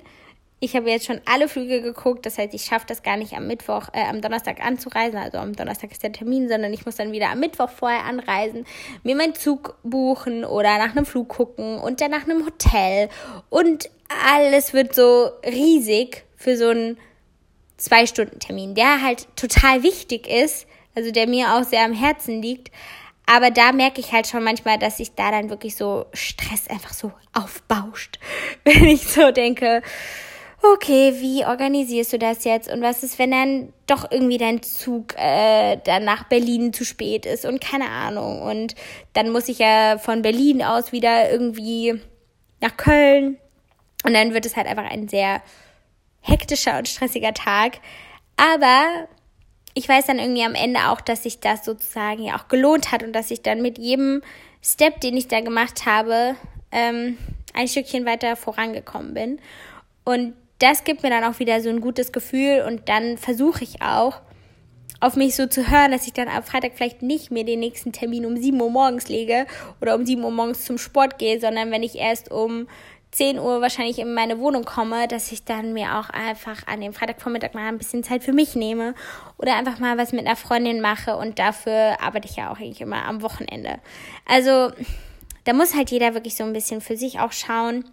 Ich 0.64 0.76
habe 0.76 0.88
jetzt 0.88 1.06
schon 1.06 1.20
alle 1.24 1.48
Flüge 1.48 1.82
geguckt, 1.82 2.24
das 2.24 2.38
heißt, 2.38 2.54
ich 2.54 2.62
schaffe 2.62 2.86
das 2.86 3.02
gar 3.02 3.16
nicht 3.16 3.32
am 3.32 3.48
Mittwoch, 3.48 3.88
äh, 3.94 4.04
am 4.04 4.20
Donnerstag 4.20 4.64
anzureisen. 4.64 5.18
Also 5.18 5.38
am 5.38 5.56
Donnerstag 5.56 5.90
ist 5.90 6.04
der 6.04 6.12
Termin, 6.12 6.48
sondern 6.48 6.72
ich 6.72 6.86
muss 6.86 6.94
dann 6.94 7.10
wieder 7.10 7.30
am 7.30 7.40
Mittwoch 7.40 7.68
vorher 7.68 8.04
anreisen, 8.04 8.64
mir 9.02 9.16
meinen 9.16 9.34
Zug 9.34 9.76
buchen 9.82 10.44
oder 10.44 10.78
nach 10.78 10.94
einem 10.94 11.04
Flug 11.04 11.30
gucken 11.30 11.78
und 11.78 12.00
dann 12.00 12.12
nach 12.12 12.28
einem 12.28 12.46
Hotel. 12.46 13.08
Und 13.50 13.90
alles 14.32 14.72
wird 14.72 14.94
so 14.94 15.30
riesig 15.44 16.22
für 16.36 16.56
so 16.56 16.68
einen 16.68 16.96
Zwei-Stunden-Termin, 17.78 18.76
der 18.76 19.02
halt 19.02 19.26
total 19.34 19.82
wichtig 19.82 20.28
ist, 20.28 20.68
also 20.94 21.10
der 21.10 21.26
mir 21.26 21.56
auch 21.56 21.64
sehr 21.64 21.84
am 21.84 21.92
Herzen 21.92 22.40
liegt. 22.40 22.70
Aber 23.26 23.50
da 23.50 23.72
merke 23.72 24.00
ich 24.00 24.12
halt 24.12 24.28
schon 24.28 24.44
manchmal, 24.44 24.78
dass 24.78 24.98
sich 24.98 25.16
da 25.16 25.32
dann 25.32 25.50
wirklich 25.50 25.74
so 25.74 26.06
Stress 26.12 26.68
einfach 26.68 26.92
so 26.92 27.10
aufbauscht. 27.32 28.20
Wenn 28.64 28.84
ich 28.84 29.08
so 29.08 29.32
denke, 29.32 29.82
okay, 30.62 31.14
wie 31.20 31.44
organisierst 31.44 32.12
du 32.12 32.18
das 32.18 32.44
jetzt? 32.44 32.70
Und 32.70 32.82
was 32.82 33.02
ist, 33.02 33.18
wenn 33.18 33.32
dann 33.32 33.72
doch 33.86 34.10
irgendwie 34.10 34.38
dein 34.38 34.62
Zug 34.62 35.14
äh, 35.16 35.76
dann 35.84 36.04
nach 36.04 36.24
Berlin 36.24 36.72
zu 36.72 36.84
spät 36.84 37.26
ist 37.26 37.44
und 37.44 37.60
keine 37.60 37.88
Ahnung. 37.90 38.42
Und 38.42 38.74
dann 39.12 39.30
muss 39.30 39.48
ich 39.48 39.58
ja 39.58 39.98
von 39.98 40.22
Berlin 40.22 40.62
aus 40.62 40.92
wieder 40.92 41.30
irgendwie 41.30 42.00
nach 42.60 42.76
Köln. 42.76 43.38
Und 44.04 44.14
dann 44.14 44.34
wird 44.34 44.46
es 44.46 44.56
halt 44.56 44.66
einfach 44.66 44.88
ein 44.88 45.08
sehr 45.08 45.42
hektischer 46.20 46.78
und 46.78 46.88
stressiger 46.88 47.34
Tag. 47.34 47.80
Aber 48.36 49.08
ich 49.74 49.88
weiß 49.88 50.06
dann 50.06 50.18
irgendwie 50.18 50.44
am 50.44 50.54
Ende 50.54 50.88
auch, 50.88 51.00
dass 51.00 51.24
sich 51.24 51.40
das 51.40 51.64
sozusagen 51.64 52.22
ja 52.22 52.36
auch 52.36 52.48
gelohnt 52.48 52.92
hat 52.92 53.02
und 53.02 53.12
dass 53.12 53.30
ich 53.30 53.42
dann 53.42 53.62
mit 53.62 53.78
jedem 53.78 54.22
Step, 54.62 55.00
den 55.00 55.16
ich 55.16 55.28
da 55.28 55.40
gemacht 55.40 55.86
habe, 55.86 56.36
ähm, 56.70 57.18
ein 57.54 57.68
Stückchen 57.68 58.06
weiter 58.06 58.36
vorangekommen 58.36 59.14
bin. 59.14 59.40
Und 60.04 60.34
das 60.62 60.84
gibt 60.84 61.02
mir 61.02 61.10
dann 61.10 61.24
auch 61.24 61.38
wieder 61.38 61.60
so 61.60 61.68
ein 61.68 61.80
gutes 61.80 62.12
Gefühl 62.12 62.64
und 62.66 62.88
dann 62.88 63.18
versuche 63.18 63.64
ich 63.64 63.82
auch, 63.82 64.20
auf 65.00 65.16
mich 65.16 65.34
so 65.34 65.46
zu 65.46 65.68
hören, 65.68 65.90
dass 65.90 66.06
ich 66.06 66.12
dann 66.12 66.28
am 66.28 66.44
Freitag 66.44 66.72
vielleicht 66.76 67.02
nicht 67.02 67.32
mehr 67.32 67.42
den 67.42 67.58
nächsten 67.58 67.92
Termin 67.92 68.24
um 68.24 68.36
7 68.36 68.60
Uhr 68.60 68.70
morgens 68.70 69.08
lege 69.08 69.46
oder 69.80 69.96
um 69.96 70.06
7 70.06 70.22
Uhr 70.22 70.30
morgens 70.30 70.64
zum 70.64 70.78
Sport 70.78 71.18
gehe, 71.18 71.40
sondern 71.40 71.72
wenn 71.72 71.82
ich 71.82 71.96
erst 71.96 72.30
um 72.30 72.68
10 73.10 73.40
Uhr 73.40 73.60
wahrscheinlich 73.60 73.98
in 73.98 74.14
meine 74.14 74.38
Wohnung 74.38 74.64
komme, 74.64 75.08
dass 75.08 75.32
ich 75.32 75.44
dann 75.44 75.72
mir 75.72 75.98
auch 75.98 76.08
einfach 76.08 76.68
an 76.68 76.80
dem 76.80 76.92
Freitagvormittag 76.92 77.52
mal 77.52 77.66
ein 77.66 77.78
bisschen 77.78 78.04
Zeit 78.04 78.22
für 78.22 78.32
mich 78.32 78.54
nehme 78.54 78.94
oder 79.38 79.56
einfach 79.56 79.80
mal 79.80 79.98
was 79.98 80.12
mit 80.12 80.24
einer 80.24 80.36
Freundin 80.36 80.80
mache 80.80 81.16
und 81.16 81.40
dafür 81.40 82.00
arbeite 82.00 82.28
ich 82.28 82.36
ja 82.36 82.52
auch 82.52 82.58
eigentlich 82.58 82.80
immer 82.80 83.04
am 83.04 83.22
Wochenende. 83.22 83.80
Also 84.24 84.70
da 85.44 85.52
muss 85.52 85.74
halt 85.74 85.90
jeder 85.90 86.14
wirklich 86.14 86.36
so 86.36 86.44
ein 86.44 86.52
bisschen 86.52 86.80
für 86.80 86.96
sich 86.96 87.18
auch 87.18 87.32
schauen, 87.32 87.84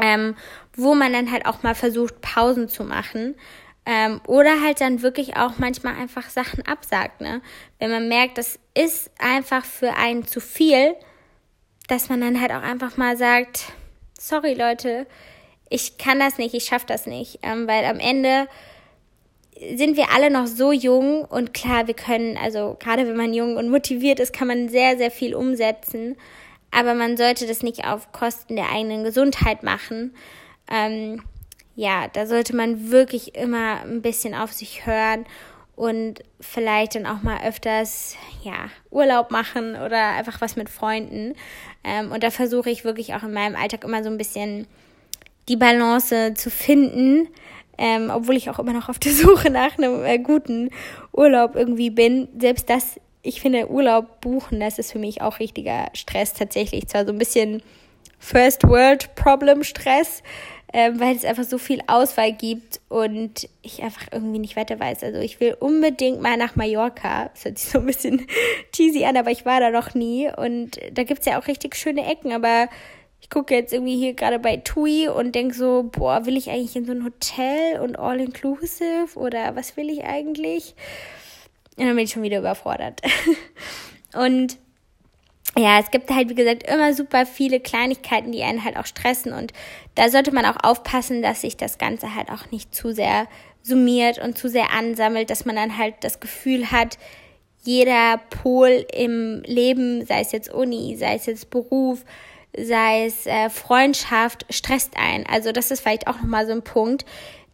ähm, 0.00 0.36
wo 0.76 0.94
man 0.94 1.12
dann 1.12 1.30
halt 1.30 1.46
auch 1.46 1.62
mal 1.62 1.74
versucht, 1.74 2.20
Pausen 2.20 2.68
zu 2.68 2.84
machen. 2.84 3.34
Ähm, 3.86 4.20
oder 4.26 4.62
halt 4.62 4.80
dann 4.80 5.02
wirklich 5.02 5.36
auch 5.36 5.58
manchmal 5.58 5.94
einfach 5.96 6.30
Sachen 6.30 6.66
absagt, 6.66 7.20
ne? 7.20 7.42
Wenn 7.78 7.90
man 7.90 8.08
merkt, 8.08 8.38
das 8.38 8.58
ist 8.72 9.10
einfach 9.18 9.64
für 9.64 9.94
einen 9.94 10.26
zu 10.26 10.40
viel, 10.40 10.94
dass 11.86 12.08
man 12.08 12.20
dann 12.22 12.40
halt 12.40 12.50
auch 12.50 12.62
einfach 12.62 12.96
mal 12.96 13.18
sagt, 13.18 13.72
sorry 14.18 14.54
Leute, 14.54 15.06
ich 15.68 15.98
kann 15.98 16.18
das 16.18 16.38
nicht, 16.38 16.54
ich 16.54 16.64
schaffe 16.64 16.86
das 16.86 17.06
nicht, 17.06 17.40
ähm, 17.42 17.68
weil 17.68 17.84
am 17.84 18.00
Ende 18.00 18.48
sind 19.74 19.96
wir 19.96 20.10
alle 20.12 20.30
noch 20.30 20.46
so 20.46 20.72
jung 20.72 21.24
und 21.24 21.54
klar, 21.54 21.86
wir 21.86 21.94
können, 21.94 22.36
also 22.36 22.76
gerade 22.80 23.06
wenn 23.06 23.16
man 23.16 23.34
jung 23.34 23.56
und 23.56 23.70
motiviert 23.70 24.18
ist, 24.18 24.32
kann 24.32 24.48
man 24.48 24.68
sehr, 24.68 24.96
sehr 24.96 25.10
viel 25.10 25.34
umsetzen, 25.34 26.16
aber 26.74 26.94
man 26.94 27.16
sollte 27.16 27.46
das 27.46 27.62
nicht 27.62 27.86
auf 27.86 28.12
Kosten 28.12 28.56
der 28.56 28.70
eigenen 28.70 29.04
Gesundheit 29.04 29.62
machen. 29.62 30.14
Ähm, 30.70 31.22
ja, 31.76 32.08
da 32.08 32.26
sollte 32.26 32.54
man 32.54 32.90
wirklich 32.90 33.34
immer 33.34 33.80
ein 33.82 34.02
bisschen 34.02 34.34
auf 34.34 34.52
sich 34.52 34.86
hören 34.86 35.26
und 35.76 36.22
vielleicht 36.40 36.94
dann 36.94 37.06
auch 37.06 37.22
mal 37.22 37.40
öfters 37.46 38.16
ja 38.42 38.70
Urlaub 38.90 39.30
machen 39.30 39.74
oder 39.74 40.10
einfach 40.10 40.40
was 40.40 40.56
mit 40.56 40.68
Freunden. 40.68 41.34
Ähm, 41.82 42.12
und 42.12 42.22
da 42.22 42.30
versuche 42.30 42.70
ich 42.70 42.84
wirklich 42.84 43.14
auch 43.14 43.22
in 43.22 43.32
meinem 43.32 43.56
Alltag 43.56 43.84
immer 43.84 44.02
so 44.04 44.10
ein 44.10 44.18
bisschen 44.18 44.66
die 45.48 45.56
Balance 45.56 46.34
zu 46.34 46.50
finden, 46.50 47.28
ähm, 47.76 48.10
obwohl 48.14 48.36
ich 48.36 48.50
auch 48.50 48.58
immer 48.58 48.72
noch 48.72 48.88
auf 48.88 48.98
der 48.98 49.12
Suche 49.12 49.50
nach 49.50 49.76
einem 49.78 50.04
äh, 50.04 50.18
guten 50.18 50.70
Urlaub 51.12 51.56
irgendwie 51.56 51.90
bin. 51.90 52.28
Selbst 52.38 52.70
das, 52.70 53.00
ich 53.24 53.40
finde 53.40 53.70
Urlaub 53.70 54.20
buchen, 54.20 54.60
das 54.60 54.78
ist 54.78 54.92
für 54.92 54.98
mich 54.98 55.22
auch 55.22 55.40
richtiger 55.40 55.88
Stress 55.94 56.34
tatsächlich. 56.34 56.86
Zwar 56.86 57.06
so 57.06 57.12
ein 57.12 57.18
bisschen 57.18 57.62
First 58.18 58.64
World 58.64 59.14
Problem 59.14 59.64
Stress, 59.64 60.22
ähm, 60.72 61.00
weil 61.00 61.16
es 61.16 61.24
einfach 61.24 61.44
so 61.44 61.56
viel 61.56 61.80
Auswahl 61.86 62.32
gibt 62.32 62.80
und 62.88 63.48
ich 63.62 63.82
einfach 63.82 64.06
irgendwie 64.12 64.38
nicht 64.38 64.56
weiter 64.56 64.78
weiß. 64.78 65.02
Also 65.04 65.20
ich 65.20 65.40
will 65.40 65.56
unbedingt 65.58 66.20
mal 66.20 66.36
nach 66.36 66.54
Mallorca. 66.54 67.30
Das 67.32 67.44
hört 67.46 67.58
sich 67.58 67.70
so 67.70 67.78
ein 67.78 67.86
bisschen 67.86 68.26
cheesy 68.72 69.04
an, 69.04 69.16
aber 69.16 69.30
ich 69.30 69.46
war 69.46 69.58
da 69.58 69.70
noch 69.70 69.94
nie. 69.94 70.30
Und 70.36 70.78
da 70.92 71.04
gibt's 71.04 71.26
ja 71.26 71.40
auch 71.40 71.46
richtig 71.46 71.76
schöne 71.76 72.06
Ecken, 72.06 72.32
aber 72.32 72.68
ich 73.22 73.30
gucke 73.30 73.54
jetzt 73.54 73.72
irgendwie 73.72 73.96
hier 73.96 74.12
gerade 74.12 74.38
bei 74.38 74.58
TUI 74.58 75.08
und 75.08 75.34
denke 75.34 75.54
so, 75.54 75.88
boah, 75.90 76.26
will 76.26 76.36
ich 76.36 76.50
eigentlich 76.50 76.76
in 76.76 76.84
so 76.84 76.92
ein 76.92 77.04
Hotel 77.04 77.80
und 77.80 77.98
all-inclusive 77.98 79.16
oder 79.18 79.56
was 79.56 79.78
will 79.78 79.88
ich 79.88 80.04
eigentlich? 80.04 80.74
Und 81.76 81.86
dann 81.86 81.96
bin 81.96 82.04
ich 82.04 82.12
schon 82.12 82.22
wieder 82.22 82.38
überfordert. 82.38 83.02
und 84.14 84.58
ja, 85.56 85.78
es 85.78 85.90
gibt 85.90 86.10
halt, 86.10 86.28
wie 86.28 86.34
gesagt, 86.34 86.64
immer 86.64 86.94
super 86.94 87.26
viele 87.26 87.60
Kleinigkeiten, 87.60 88.32
die 88.32 88.42
einen 88.42 88.64
halt 88.64 88.76
auch 88.76 88.86
stressen. 88.86 89.32
Und 89.32 89.52
da 89.94 90.08
sollte 90.08 90.32
man 90.32 90.46
auch 90.46 90.56
aufpassen, 90.62 91.22
dass 91.22 91.42
sich 91.42 91.56
das 91.56 91.78
Ganze 91.78 92.14
halt 92.14 92.30
auch 92.30 92.50
nicht 92.50 92.74
zu 92.74 92.92
sehr 92.92 93.28
summiert 93.62 94.18
und 94.18 94.36
zu 94.36 94.48
sehr 94.48 94.72
ansammelt, 94.72 95.30
dass 95.30 95.44
man 95.44 95.56
dann 95.56 95.78
halt 95.78 95.94
das 96.02 96.20
Gefühl 96.20 96.70
hat, 96.70 96.98
jeder 97.62 98.20
Pol 98.30 98.84
im 98.92 99.42
Leben, 99.46 100.04
sei 100.04 100.20
es 100.20 100.32
jetzt 100.32 100.52
Uni, 100.52 100.96
sei 100.96 101.14
es 101.14 101.26
jetzt 101.26 101.50
Beruf, 101.50 102.04
sei 102.56 103.06
es 103.06 103.26
äh, 103.26 103.48
Freundschaft, 103.48 104.44
stresst 104.50 104.94
ein. 104.96 105.24
Also 105.26 105.50
das 105.50 105.70
ist 105.70 105.80
vielleicht 105.80 106.06
auch 106.06 106.16
nochmal 106.16 106.46
so 106.46 106.52
ein 106.52 106.62
Punkt, 106.62 107.06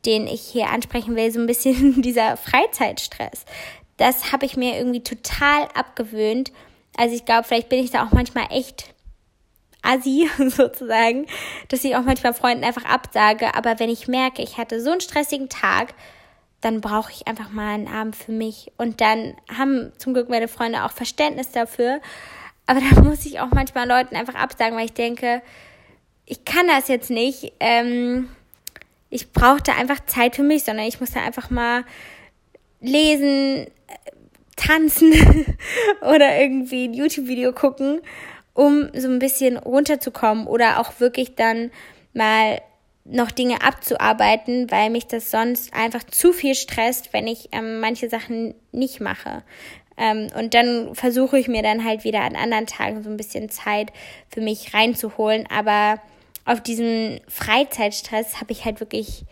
den 0.05 0.27
ich 0.27 0.41
hier 0.41 0.71
ansprechen 0.71 1.15
will, 1.15 1.31
so 1.31 1.39
ein 1.39 1.47
bisschen 1.47 2.03
dieser 2.03 2.37
Freizeitstress. 2.37 3.45
Das 4.01 4.33
habe 4.33 4.47
ich 4.47 4.57
mir 4.57 4.77
irgendwie 4.77 5.03
total 5.03 5.69
abgewöhnt 5.75 6.51
also 6.97 7.15
ich 7.15 7.25
glaube, 7.25 7.45
vielleicht 7.45 7.69
bin 7.69 7.83
ich 7.83 7.91
da 7.91 8.05
auch 8.05 8.13
manchmal 8.13 8.47
echt 8.51 8.93
assi 9.83 10.29
sozusagen, 10.39 11.27
dass 11.69 11.85
ich 11.85 11.97
auch 11.97 12.03
manchmal 12.03 12.35
Freunden 12.35 12.65
einfach 12.65 12.85
absage. 12.85 13.55
Aber 13.55 13.79
wenn 13.79 13.91
ich 13.91 14.09
merke, 14.09 14.43
ich 14.43 14.59
hatte 14.59 14.81
so 14.81 14.91
einen 14.91 15.01
stressigen 15.01 15.49
Tag, 15.49 15.95
dann 16.61 16.83
brauche 16.83 17.11
ich 17.11 17.27
einfach 17.27 17.51
mal 17.51 17.73
einen 17.73 17.89
Abend 17.89 18.17
für 18.17 18.33
mich. 18.33 18.71
Und 18.77 19.01
dann 19.01 19.35
haben 19.57 19.93
zum 19.97 20.13
Glück 20.13 20.29
meine 20.29 20.49
Freunde 20.49 20.85
auch 20.85 20.93
Verständnis 20.93 21.53
dafür. 21.53 22.01
Aber 22.67 22.81
da 22.91 23.01
muss 23.01 23.25
ich 23.25 23.41
auch 23.41 23.51
manchmal 23.51 23.89
Leuten 23.89 24.17
einfach 24.17 24.35
absagen, 24.35 24.77
weil 24.77 24.85
ich 24.85 24.93
denke, 24.93 25.43
ich 26.27 26.45
kann 26.45 26.69
das 26.69 26.89
jetzt 26.89 27.11
nicht. 27.11 27.53
Ähm, 27.61 28.29
ich 29.09 29.33
brauche 29.33 29.63
da 29.63 29.73
einfach 29.75 30.05
Zeit 30.05 30.37
für 30.37 30.43
mich, 30.43 30.65
sondern 30.65 30.87
ich 30.87 31.01
muss 31.01 31.13
da 31.13 31.21
einfach 31.21 31.51
mal 31.51 31.85
lesen, 32.81 33.67
tanzen 34.57 35.13
oder 36.03 36.39
irgendwie 36.39 36.89
ein 36.89 36.95
YouTube-Video 36.95 37.53
gucken, 37.53 38.01
um 38.55 38.91
so 38.95 39.09
ein 39.09 39.19
bisschen 39.19 39.57
runterzukommen 39.57 40.47
oder 40.47 40.81
auch 40.81 41.01
wirklich 41.01 41.35
dann 41.35 41.71
mal 42.13 42.61
noch 43.05 43.31
Dinge 43.31 43.63
abzuarbeiten, 43.63 44.71
weil 44.71 44.91
mich 44.91 45.07
das 45.07 45.31
sonst 45.31 45.73
einfach 45.75 46.05
zu 46.05 46.33
viel 46.33 46.55
stresst, 46.55 47.13
wenn 47.13 47.27
ich 47.27 47.49
ähm, 47.53 47.81
manche 47.81 48.09
Sachen 48.09 48.55
nicht 48.73 49.01
mache. 49.01 49.43
Ähm, 49.97 50.29
und 50.37 50.55
dann 50.55 50.95
versuche 50.95 51.39
ich 51.39 51.49
mir 51.49 51.63
dann 51.63 51.85
halt 51.85 52.05
wieder 52.05 52.21
an 52.21 52.37
anderen 52.37 52.67
Tagen 52.67 53.03
so 53.03 53.11
ein 53.11 53.17
bisschen 53.17 53.49
Zeit 53.51 53.93
für 54.29 54.41
mich 54.41 54.75
reinzuholen. 54.75 55.47
Aber 55.51 56.01
auf 56.45 56.61
diesen 56.63 57.21
Freizeitstress 57.29 58.41
habe 58.41 58.53
ich 58.53 58.65
halt 58.65 58.81
wirklich 58.81 59.25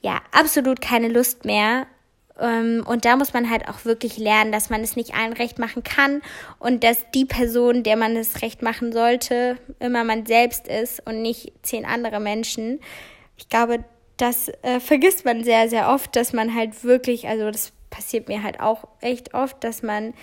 ja 0.00 0.20
absolut 0.32 0.80
keine 0.80 1.08
Lust 1.08 1.44
mehr 1.44 1.86
und 2.38 3.04
da 3.04 3.16
muss 3.16 3.32
man 3.32 3.50
halt 3.50 3.68
auch 3.68 3.84
wirklich 3.84 4.16
lernen, 4.16 4.52
dass 4.52 4.70
man 4.70 4.82
es 4.82 4.94
nicht 4.94 5.14
allen 5.14 5.32
recht 5.32 5.58
machen 5.58 5.82
kann 5.82 6.22
und 6.60 6.84
dass 6.84 7.04
die 7.12 7.24
Person, 7.24 7.82
der 7.82 7.96
man 7.96 8.16
es 8.16 8.42
recht 8.42 8.62
machen 8.62 8.92
sollte, 8.92 9.58
immer 9.80 10.04
man 10.04 10.24
selbst 10.24 10.68
ist 10.68 11.04
und 11.04 11.20
nicht 11.20 11.52
zehn 11.62 11.84
andere 11.84 12.20
Menschen. 12.20 12.78
Ich 13.36 13.48
glaube, 13.48 13.84
das 14.16 14.48
äh, 14.62 14.78
vergisst 14.78 15.24
man 15.24 15.42
sehr, 15.42 15.68
sehr 15.68 15.88
oft, 15.88 16.14
dass 16.14 16.32
man 16.32 16.54
halt 16.54 16.84
wirklich, 16.84 17.26
also 17.26 17.50
das 17.50 17.72
passiert 17.90 18.28
mir 18.28 18.42
halt 18.42 18.60
auch 18.60 18.86
echt 19.00 19.34
oft, 19.34 19.62
dass 19.64 19.82
man 19.82 20.14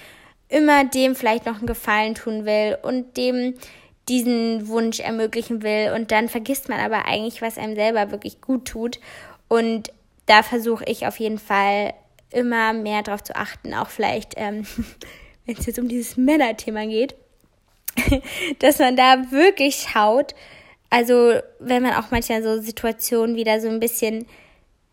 immer 0.48 0.86
dem 0.86 1.16
vielleicht 1.16 1.46
noch 1.46 1.58
einen 1.58 1.68
Gefallen 1.68 2.16
tun 2.16 2.46
will 2.46 2.78
und 2.82 3.18
dem 3.18 3.56
diesen 4.08 4.68
Wunsch 4.68 5.00
ermöglichen 5.00 5.64
will 5.64 5.92
und 5.96 6.12
dann 6.12 6.30
vergisst 6.30 6.70
man 6.70 6.80
aber 6.80 7.06
eigentlich, 7.06 7.42
was 7.42 7.58
einem 7.58 7.76
selber 7.76 8.12
wirklich 8.12 8.40
gut 8.40 8.66
tut 8.66 9.00
und 9.48 9.92
da 10.28 10.44
versuche 10.44 10.86
ich 10.86 11.08
auf 11.08 11.20
jeden 11.20 11.40
Fall 11.40 11.94
immer 12.36 12.74
mehr 12.74 13.02
darauf 13.02 13.24
zu 13.24 13.36
achten, 13.36 13.74
auch 13.74 13.90
vielleicht, 13.90 14.34
ähm, 14.38 14.66
wenn 15.46 15.58
es 15.58 15.66
jetzt 15.66 15.80
um 15.80 15.88
dieses 15.88 16.18
Männerthema 16.18 16.86
geht, 16.86 17.16
dass 18.60 18.80
man 18.80 18.96
da 18.96 19.32
wirklich 19.32 19.88
schaut, 19.90 20.36
also 20.90 21.34
wenn 21.60 21.84
man 21.84 21.94
auch 21.94 22.12
manchmal 22.12 22.44
so 22.44 22.62
Situationen 22.62 23.36
wieder 23.36 23.60
so 23.60 23.70
ein 23.70 23.80
bisschen 23.80 24.26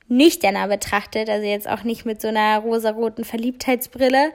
nüchterner 0.09 0.69
betrachtet, 0.69 1.29
also 1.29 1.47
jetzt 1.47 1.69
auch 1.69 1.85
nicht 1.85 2.05
mit 2.05 2.21
so 2.21 2.29
einer 2.29 2.59
rosaroten 2.59 3.25
Verliebtheitsbrille, 3.25 4.33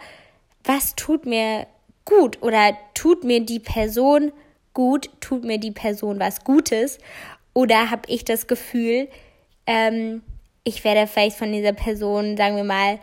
was 0.63 0.95
tut 0.95 1.25
mir 1.25 1.67
gut 2.05 2.41
oder 2.41 2.77
tut 2.93 3.23
mir 3.23 3.41
die 3.41 3.59
Person 3.59 4.31
gut, 4.73 5.09
tut 5.21 5.43
mir 5.43 5.59
die 5.59 5.71
Person 5.71 6.19
was 6.19 6.43
Gutes? 6.43 6.99
Oder 7.53 7.89
habe 7.89 8.03
ich 8.07 8.25
das 8.25 8.47
Gefühl, 8.47 9.07
ähm, 9.65 10.21
ich 10.67 10.83
werde 10.83 11.07
vielleicht 11.07 11.37
von 11.37 11.51
dieser 11.51 11.71
Person, 11.71 12.35
sagen 12.35 12.57
wir 12.57 12.65
mal, 12.65 12.99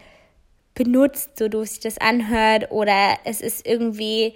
benutzt, 0.75 1.39
so 1.39 1.49
doof 1.49 1.69
sich 1.69 1.81
das 1.81 1.99
anhört, 1.99 2.71
oder 2.71 3.17
es 3.25 3.41
ist 3.41 3.67
irgendwie 3.67 4.35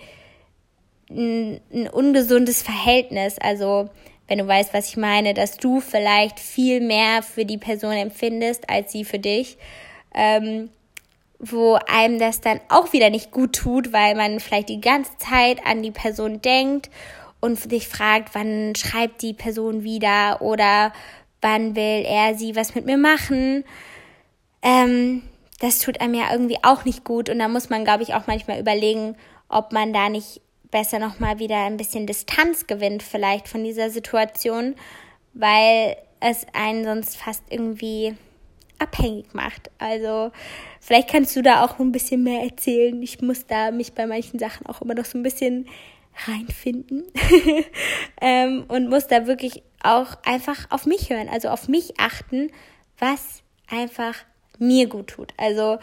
ein, 1.11 1.61
ein 1.73 1.89
ungesundes 1.89 2.63
Verhältnis. 2.63 3.39
Also, 3.39 3.91
wenn 4.29 4.39
du 4.39 4.47
weißt, 4.47 4.73
was 4.73 4.89
ich 4.89 4.97
meine, 4.97 5.35
dass 5.35 5.59
du 5.59 5.81
vielleicht 5.81 6.41
viel 6.41 6.81
mehr 6.81 7.23
für 7.23 7.45
die 7.45 7.59
Person 7.59 7.93
empfindest 7.93 8.69
als 8.71 8.93
sie 8.93 9.05
für 9.05 9.19
dich, 9.19 9.59
ähm, 10.15 10.71
wo 11.39 11.79
einem 11.87 12.19
das 12.19 12.41
dann 12.41 12.61
auch 12.69 12.93
wieder 12.93 13.11
nicht 13.11 13.31
gut 13.31 13.55
tut, 13.55 13.93
weil 13.93 14.15
man 14.15 14.41
vielleicht 14.41 14.71
die 14.71 14.81
ganze 14.81 15.17
Zeit 15.19 15.65
an 15.67 15.83
die 15.83 15.91
Person 15.91 16.41
denkt 16.41 16.91
und 17.41 17.59
sich 17.59 17.89
fragt, 17.89 18.35
wann 18.35 18.75
schreibt 18.75 19.23
die 19.23 19.35
Person 19.35 19.85
wieder 19.85 20.41
oder 20.41 20.93
wann 21.41 21.77
will 21.77 22.05
er 22.05 22.35
sie 22.35 22.57
was 22.57 22.75
mit 22.75 22.87
mir 22.87 22.99
machen. 22.99 23.65
Ähm, 24.63 25.23
das 25.61 25.79
tut 25.79 26.01
einem 26.01 26.15
ja 26.15 26.33
irgendwie 26.33 26.59
auch 26.63 26.85
nicht 26.85 27.05
gut 27.05 27.29
und 27.29 27.39
da 27.39 27.49
muss 27.49 27.71
man, 27.71 27.85
glaube 27.85 28.03
ich, 28.03 28.15
auch 28.15 28.27
manchmal 28.27 28.61
überlegen, 28.61 29.17
ob 29.49 29.73
man 29.73 29.93
da 29.93 30.09
nicht 30.09 30.41
besser 30.71 30.99
nochmal 30.99 31.39
wieder 31.39 31.65
ein 31.65 31.77
bisschen 31.77 32.07
Distanz 32.07 32.67
gewinnt 32.67 33.03
vielleicht 33.03 33.49
von 33.49 33.65
dieser 33.65 33.91
Situation, 33.91 34.75
weil 35.35 35.97
es 36.21 36.47
einen 36.53 36.85
sonst 36.85 37.17
fast 37.17 37.43
irgendwie 37.51 38.15
abhängig 38.79 39.35
macht. 39.35 39.71
Also 39.79 40.31
vielleicht 40.81 41.09
kannst 41.09 41.35
du 41.37 41.43
da 41.43 41.65
auch 41.65 41.79
ein 41.79 41.93
bisschen 41.93 42.23
mehr 42.23 42.43
erzählen. 42.43 43.03
Ich 43.03 43.21
muss 43.21 43.47
da 43.47 43.71
mich 43.71 43.95
bei 43.95 44.07
manchen 44.07 44.39
Sachen 44.39 44.67
auch 44.67 44.83
immer 44.83 44.95
noch 44.95 45.05
so 45.05 45.19
ein 45.19 45.23
bisschen 45.23 45.69
reinfinden 46.27 47.05
ähm, 48.21 48.65
und 48.69 48.89
muss 48.89 49.07
da 49.07 49.27
wirklich 49.27 49.63
auch 49.83 50.17
einfach 50.25 50.71
auf 50.71 50.87
mich 50.87 51.11
hören, 51.11 51.29
also 51.29 51.49
auf 51.49 51.69
mich 51.69 51.99
achten, 51.99 52.51
was 52.99 53.43
einfach 53.71 54.15
mir 54.59 54.89
gut 54.89 55.09
tut. 55.09 55.33
Also, 55.37 55.79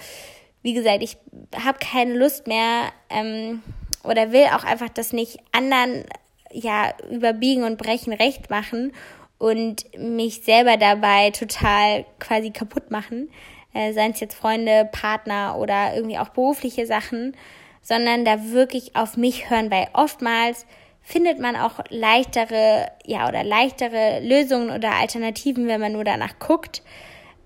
wie 0.61 0.73
gesagt, 0.73 1.03
ich 1.03 1.17
habe 1.63 1.77
keine 1.79 2.15
Lust 2.15 2.47
mehr 2.47 2.91
ähm, 3.09 3.61
oder 4.03 4.31
will 4.31 4.45
auch 4.53 4.63
einfach 4.63 4.89
das 4.89 5.13
nicht 5.13 5.39
anderen 5.51 6.05
ja 6.51 6.93
überbiegen 7.09 7.63
und 7.63 7.77
brechen 7.77 8.13
recht 8.13 8.49
machen 8.49 8.93
und 9.37 9.85
mich 9.97 10.43
selber 10.43 10.77
dabei 10.77 11.31
total 11.31 12.05
quasi 12.19 12.51
kaputt 12.51 12.91
machen, 12.91 13.29
äh, 13.73 13.93
seien 13.93 14.11
es 14.11 14.19
jetzt 14.19 14.35
Freunde, 14.35 14.89
Partner 14.91 15.57
oder 15.57 15.95
irgendwie 15.95 16.17
auch 16.17 16.29
berufliche 16.29 16.85
Sachen, 16.85 17.35
sondern 17.81 18.25
da 18.25 18.51
wirklich 18.51 18.95
auf 18.95 19.17
mich 19.17 19.49
hören, 19.49 19.69
weil 19.69 19.87
oftmals 19.93 20.65
findet 21.05 21.39
man 21.39 21.55
auch 21.55 21.79
leichtere, 21.89 22.91
ja, 23.05 23.29
oder 23.29 23.43
leichtere 23.43 24.19
Lösungen 24.21 24.71
oder 24.71 24.95
Alternativen, 24.95 25.67
wenn 25.67 25.79
man 25.79 25.93
nur 25.93 26.03
danach 26.03 26.39
guckt, 26.39 26.81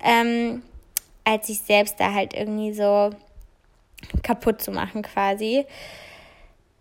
ähm, 0.01 0.63
als 1.25 1.47
sich 1.47 1.59
selbst 1.59 1.99
da 1.99 2.13
halt 2.13 2.33
irgendwie 2.33 2.73
so 2.73 3.09
kaputt 4.23 4.61
zu 4.61 4.71
machen 4.71 5.01
quasi. 5.01 5.65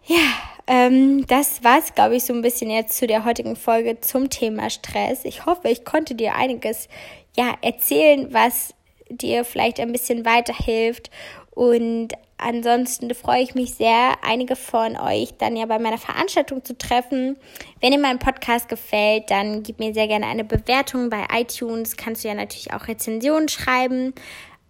Ja, 0.06 0.32
ähm, 0.68 1.26
das 1.26 1.64
war's, 1.64 1.94
glaube 1.96 2.14
ich, 2.14 2.24
so 2.24 2.32
ein 2.32 2.42
bisschen 2.42 2.70
jetzt 2.70 2.96
zu 2.96 3.08
der 3.08 3.24
heutigen 3.24 3.56
Folge 3.56 4.00
zum 4.00 4.30
Thema 4.30 4.70
Stress. 4.70 5.24
Ich 5.24 5.46
hoffe, 5.46 5.68
ich 5.68 5.84
konnte 5.84 6.14
dir 6.14 6.36
einiges 6.36 6.88
ja 7.36 7.54
erzählen, 7.60 8.32
was 8.32 8.72
dir 9.10 9.44
vielleicht 9.44 9.80
ein 9.80 9.90
bisschen 9.90 10.24
weiterhilft 10.24 11.10
und 11.50 12.10
ansonsten 12.38 13.12
freue 13.14 13.42
ich 13.42 13.54
mich 13.54 13.74
sehr, 13.74 14.16
einige 14.22 14.56
von 14.56 14.96
euch 14.96 15.34
dann 15.38 15.56
ja 15.56 15.66
bei 15.66 15.78
meiner 15.78 15.98
Veranstaltung 15.98 16.64
zu 16.64 16.76
treffen. 16.76 17.36
Wenn 17.80 17.92
dir 17.92 17.98
mein 17.98 18.18
Podcast 18.18 18.68
gefällt, 18.68 19.30
dann 19.30 19.62
gib 19.62 19.78
mir 19.78 19.92
sehr 19.92 20.08
gerne 20.08 20.26
eine 20.26 20.44
Bewertung 20.44 21.10
bei 21.10 21.26
iTunes. 21.32 21.96
Kannst 21.96 22.24
du 22.24 22.28
ja 22.28 22.34
natürlich 22.34 22.72
auch 22.72 22.88
Rezensionen 22.88 23.48
schreiben. 23.48 24.14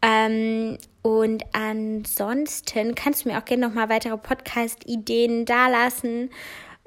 Ähm, 0.03 0.79
und 1.03 1.45
ansonsten 1.53 2.95
kannst 2.95 3.25
du 3.25 3.29
mir 3.29 3.39
auch 3.39 3.45
gerne 3.45 3.67
nochmal 3.67 3.89
weitere 3.89 4.17
Podcast-Ideen 4.17 5.45
dalassen. 5.45 6.31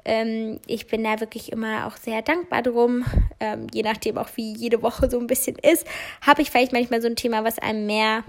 Ähm, 0.04 0.60
ich 0.66 0.86
bin 0.86 1.04
da 1.04 1.20
wirklich 1.20 1.52
immer 1.52 1.86
auch 1.86 1.96
sehr 1.96 2.22
dankbar 2.22 2.62
drum. 2.62 3.04
Ähm, 3.40 3.66
je 3.72 3.82
nachdem 3.82 4.18
auch 4.18 4.28
wie 4.34 4.54
jede 4.54 4.82
Woche 4.82 5.08
so 5.10 5.18
ein 5.18 5.26
bisschen 5.26 5.56
ist, 5.56 5.86
habe 6.20 6.42
ich 6.42 6.50
vielleicht 6.50 6.72
manchmal 6.72 7.02
so 7.02 7.08
ein 7.08 7.16
Thema, 7.16 7.44
was 7.44 7.58
einem 7.58 7.86
mehr 7.86 8.24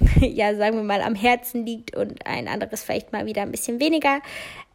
ja, 0.20 0.54
sagen 0.56 0.76
wir 0.76 0.82
mal, 0.82 1.02
am 1.02 1.14
Herzen 1.14 1.64
liegt 1.64 1.96
und 1.96 2.26
ein 2.26 2.48
anderes 2.48 2.82
vielleicht 2.82 3.12
mal 3.12 3.26
wieder 3.26 3.42
ein 3.42 3.52
bisschen 3.52 3.78
weniger 3.78 4.20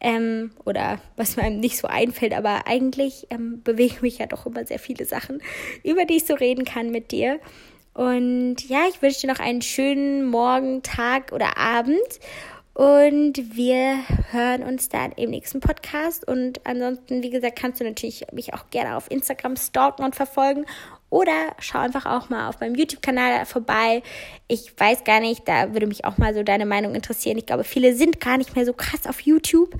ähm, 0.00 0.52
oder 0.64 0.98
was 1.16 1.36
mir 1.36 1.42
einem 1.42 1.60
nicht 1.60 1.76
so 1.76 1.88
einfällt, 1.88 2.32
aber 2.32 2.66
eigentlich 2.66 3.26
ähm, 3.30 3.62
bewegen 3.62 3.98
mich 4.00 4.18
ja 4.18 4.26
doch 4.26 4.46
immer 4.46 4.64
sehr 4.64 4.78
viele 4.78 5.04
Sachen, 5.04 5.42
über 5.84 6.06
die 6.06 6.16
ich 6.16 6.26
so 6.26 6.34
reden 6.34 6.64
kann 6.64 6.90
mit 6.90 7.10
dir. 7.10 7.38
Und 7.92 8.56
ja, 8.68 8.84
ich 8.88 9.02
wünsche 9.02 9.22
dir 9.22 9.26
noch 9.26 9.40
einen 9.40 9.62
schönen 9.62 10.24
Morgen, 10.24 10.82
Tag 10.82 11.32
oder 11.32 11.58
Abend. 11.58 11.98
Und 12.72 13.56
wir 13.56 13.98
hören 14.30 14.62
uns 14.62 14.88
dann 14.88 15.12
im 15.12 15.30
nächsten 15.30 15.60
Podcast. 15.60 16.26
Und 16.26 16.64
ansonsten, 16.64 17.22
wie 17.22 17.30
gesagt, 17.30 17.58
kannst 17.58 17.80
du 17.80 17.84
natürlich 17.84 18.24
mich 18.32 18.54
auch 18.54 18.70
gerne 18.70 18.96
auf 18.96 19.10
Instagram 19.10 19.56
stalken 19.56 20.04
und 20.04 20.14
verfolgen 20.14 20.64
oder 21.10 21.54
schau 21.58 21.80
einfach 21.80 22.06
auch 22.06 22.30
mal 22.30 22.48
auf 22.48 22.60
meinem 22.60 22.76
YouTube-Kanal 22.76 23.44
vorbei. 23.44 24.02
Ich 24.46 24.72
weiß 24.78 25.04
gar 25.04 25.20
nicht, 25.20 25.46
da 25.46 25.72
würde 25.72 25.88
mich 25.88 26.04
auch 26.04 26.18
mal 26.18 26.34
so 26.34 26.42
deine 26.44 26.66
Meinung 26.66 26.94
interessieren. 26.94 27.36
Ich 27.36 27.46
glaube, 27.46 27.64
viele 27.64 27.94
sind 27.94 28.20
gar 28.20 28.38
nicht 28.38 28.54
mehr 28.54 28.64
so 28.64 28.72
krass 28.72 29.06
auf 29.06 29.20
YouTube. 29.20 29.74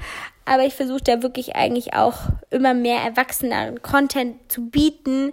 Aber 0.44 0.64
ich 0.64 0.74
versuche 0.74 1.04
da 1.04 1.22
wirklich 1.22 1.54
eigentlich 1.54 1.94
auch 1.94 2.18
immer 2.50 2.74
mehr 2.74 3.00
erwachseneren 3.00 3.80
Content 3.82 4.36
zu 4.50 4.68
bieten, 4.68 5.32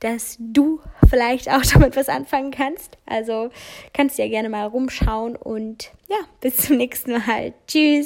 dass 0.00 0.36
du 0.38 0.80
vielleicht 1.08 1.50
auch 1.50 1.62
damit 1.72 1.96
was 1.96 2.08
anfangen 2.08 2.50
kannst. 2.50 2.96
Also 3.04 3.50
kannst 3.92 4.18
du 4.18 4.22
ja 4.22 4.28
gerne 4.28 4.48
mal 4.48 4.66
rumschauen 4.66 5.36
und 5.36 5.90
ja, 6.08 6.18
bis 6.40 6.56
zum 6.56 6.78
nächsten 6.78 7.12
Mal. 7.12 7.52
Tschüss. 7.66 8.04